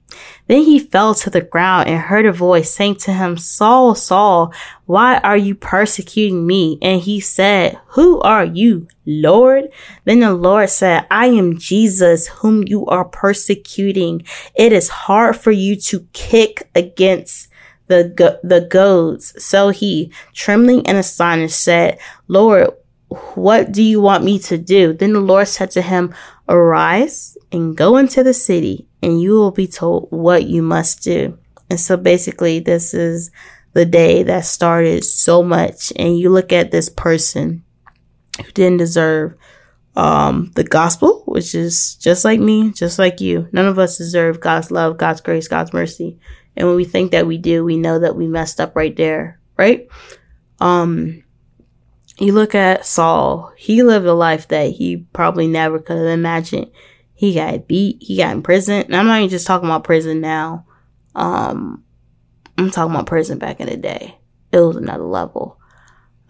Then 0.48 0.62
he 0.62 0.78
fell 0.78 1.14
to 1.14 1.30
the 1.30 1.40
ground 1.40 1.88
and 1.88 1.98
heard 1.98 2.26
a 2.26 2.32
voice 2.32 2.74
saying 2.74 2.96
to 2.96 3.12
him, 3.12 3.38
Saul, 3.38 3.94
Saul, 3.94 4.52
why 4.86 5.18
are 5.18 5.36
you 5.36 5.54
persecuting 5.54 6.46
me? 6.46 6.78
And 6.82 7.00
he 7.00 7.20
said, 7.20 7.78
Who 7.90 8.20
are 8.20 8.44
you, 8.44 8.88
Lord? 9.06 9.68
Then 10.04 10.20
the 10.20 10.34
Lord 10.34 10.68
said, 10.68 11.06
I 11.10 11.26
am 11.26 11.58
Jesus 11.58 12.26
whom 12.26 12.66
you 12.66 12.84
are 12.86 13.04
persecuting. 13.04 14.24
It 14.54 14.72
is 14.72 14.88
hard 14.88 15.36
for 15.36 15.52
you 15.52 15.76
to 15.76 16.06
kick 16.12 16.68
against 16.74 17.49
the, 17.90 18.04
go- 18.14 18.38
the 18.42 18.60
goads. 18.62 19.34
So 19.44 19.70
he, 19.70 20.12
trembling 20.32 20.86
and 20.86 20.96
astonished, 20.96 21.60
said, 21.60 21.98
Lord, 22.28 22.70
what 23.34 23.72
do 23.72 23.82
you 23.82 24.00
want 24.00 24.22
me 24.24 24.38
to 24.38 24.56
do? 24.56 24.92
Then 24.92 25.12
the 25.12 25.20
Lord 25.20 25.48
said 25.48 25.72
to 25.72 25.82
him, 25.82 26.14
Arise 26.48 27.36
and 27.50 27.76
go 27.76 27.96
into 27.96 28.22
the 28.22 28.32
city, 28.32 28.86
and 29.02 29.20
you 29.20 29.32
will 29.32 29.50
be 29.50 29.66
told 29.66 30.06
what 30.10 30.44
you 30.44 30.62
must 30.62 31.02
do. 31.02 31.36
And 31.68 31.78
so 31.78 31.96
basically, 31.96 32.60
this 32.60 32.94
is 32.94 33.30
the 33.72 33.84
day 33.84 34.22
that 34.22 34.44
started 34.46 35.04
so 35.04 35.42
much. 35.42 35.92
And 35.96 36.18
you 36.18 36.30
look 36.30 36.52
at 36.52 36.70
this 36.70 36.88
person 36.88 37.64
who 38.36 38.50
didn't 38.52 38.78
deserve 38.78 39.34
um, 39.96 40.52
the 40.54 40.64
gospel, 40.64 41.24
which 41.26 41.54
is 41.54 41.96
just 41.96 42.24
like 42.24 42.38
me, 42.38 42.70
just 42.70 42.98
like 42.98 43.20
you. 43.20 43.48
None 43.52 43.66
of 43.66 43.78
us 43.78 43.98
deserve 43.98 44.40
God's 44.40 44.70
love, 44.70 44.98
God's 44.98 45.20
grace, 45.20 45.48
God's 45.48 45.72
mercy. 45.72 46.18
And 46.56 46.66
when 46.66 46.76
we 46.76 46.84
think 46.84 47.12
that 47.12 47.26
we 47.26 47.38
do, 47.38 47.64
we 47.64 47.76
know 47.76 47.98
that 47.98 48.16
we 48.16 48.26
messed 48.26 48.60
up 48.60 48.76
right 48.76 48.94
there, 48.94 49.40
right? 49.56 49.88
Um, 50.60 51.22
you 52.18 52.32
look 52.32 52.54
at 52.54 52.84
Saul, 52.84 53.52
he 53.56 53.82
lived 53.82 54.06
a 54.06 54.12
life 54.12 54.48
that 54.48 54.72
he 54.72 55.06
probably 55.12 55.46
never 55.46 55.78
could 55.78 55.96
have 55.96 56.06
imagined. 56.06 56.70
He 57.14 57.34
got 57.34 57.66
beat, 57.66 58.02
he 58.02 58.16
got 58.16 58.34
in 58.34 58.42
prison. 58.42 58.82
And 58.82 58.96
I'm 58.96 59.06
not 59.06 59.18
even 59.18 59.30
just 59.30 59.46
talking 59.46 59.68
about 59.68 59.84
prison 59.84 60.20
now. 60.20 60.66
Um, 61.14 61.84
I'm 62.58 62.70
talking 62.70 62.94
about 62.94 63.06
prison 63.06 63.38
back 63.38 63.60
in 63.60 63.68
the 63.68 63.76
day. 63.76 64.18
It 64.52 64.58
was 64.58 64.76
another 64.76 65.04
level. 65.04 65.58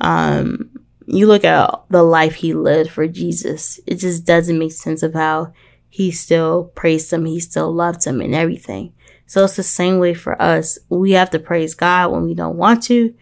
Um, 0.01 0.71
you 1.07 1.27
look 1.27 1.45
at 1.45 1.83
the 1.89 2.03
life 2.03 2.35
he 2.35 2.55
lived 2.55 2.91
for 2.91 3.07
Jesus, 3.09 3.81
it 3.87 3.97
just 3.97 4.25
doesn't 4.25 4.59
make 4.59 4.73
sense 4.73 5.03
of 5.03 5.15
how 5.15 5.53
he 5.89 6.13
still 6.13 6.65
praised 6.77 7.13
him, 7.13 7.25
he 7.25 7.41
still 7.41 7.73
loved 7.73 8.05
him 8.05 8.21
and 8.21 8.35
everything. 8.35 8.93
So 9.31 9.45
it's 9.45 9.55
the 9.55 9.63
same 9.63 10.01
way 10.01 10.13
for 10.13 10.43
us. 10.43 10.77
We 10.89 11.13
have 11.13 11.31
to 11.31 11.39
praise 11.39 11.77
God 11.77 12.11
when 12.11 12.25
we 12.25 12.35
don't 12.35 12.57
want 12.57 12.83
to. 12.87 13.15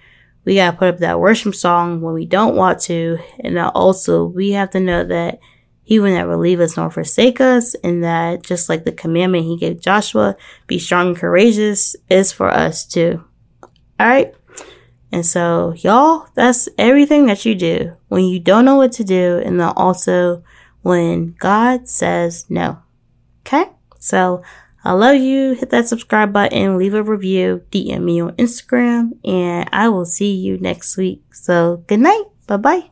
We 0.46 0.54
got 0.54 0.70
to 0.70 0.76
put 0.78 0.88
up 0.88 0.98
that 1.00 1.20
worship 1.20 1.54
song 1.54 2.00
when 2.00 2.14
we 2.14 2.24
don't 2.24 2.56
want 2.56 2.80
to. 2.84 3.18
And 3.40 3.58
also, 3.58 4.24
we 4.24 4.52
have 4.52 4.70
to 4.70 4.80
know 4.80 5.04
that 5.04 5.38
he 5.82 6.00
will 6.00 6.10
never 6.10 6.38
leave 6.38 6.60
us 6.60 6.78
nor 6.78 6.90
forsake 6.90 7.42
us. 7.42 7.74
And 7.84 8.02
that 8.04 8.42
just 8.42 8.70
like 8.70 8.84
the 8.84 8.92
commandment 8.92 9.44
he 9.44 9.58
gave 9.58 9.82
Joshua, 9.82 10.34
be 10.66 10.78
strong 10.78 11.08
and 11.08 11.16
courageous, 11.18 11.94
is 12.08 12.32
for 12.32 12.48
us 12.48 12.86
too. 12.86 13.22
All 14.00 14.08
right. 14.08 14.34
And 15.12 15.26
so, 15.26 15.74
y'all, 15.76 16.26
that's 16.34 16.70
everything 16.78 17.26
that 17.26 17.44
you 17.44 17.54
do 17.54 17.94
when 18.08 18.24
you 18.24 18.40
don't 18.40 18.64
know 18.64 18.76
what 18.76 18.92
to 18.92 19.04
do. 19.04 19.42
And 19.44 19.60
then 19.60 19.74
also 19.76 20.42
when 20.80 21.34
God 21.38 21.86
says 21.86 22.46
no. 22.48 22.78
Okay. 23.40 23.66
So 23.98 24.42
I 24.88 24.92
love 24.92 25.16
you. 25.16 25.52
Hit 25.52 25.68
that 25.68 25.86
subscribe 25.86 26.32
button, 26.32 26.78
leave 26.78 26.94
a 26.94 27.02
review, 27.02 27.60
DM 27.70 28.04
me 28.04 28.22
on 28.22 28.32
Instagram, 28.36 29.18
and 29.22 29.68
I 29.70 29.90
will 29.90 30.06
see 30.06 30.34
you 30.34 30.56
next 30.56 30.96
week. 30.96 31.22
So 31.34 31.84
good 31.88 32.00
night. 32.00 32.24
Bye 32.46 32.56
bye. 32.56 32.90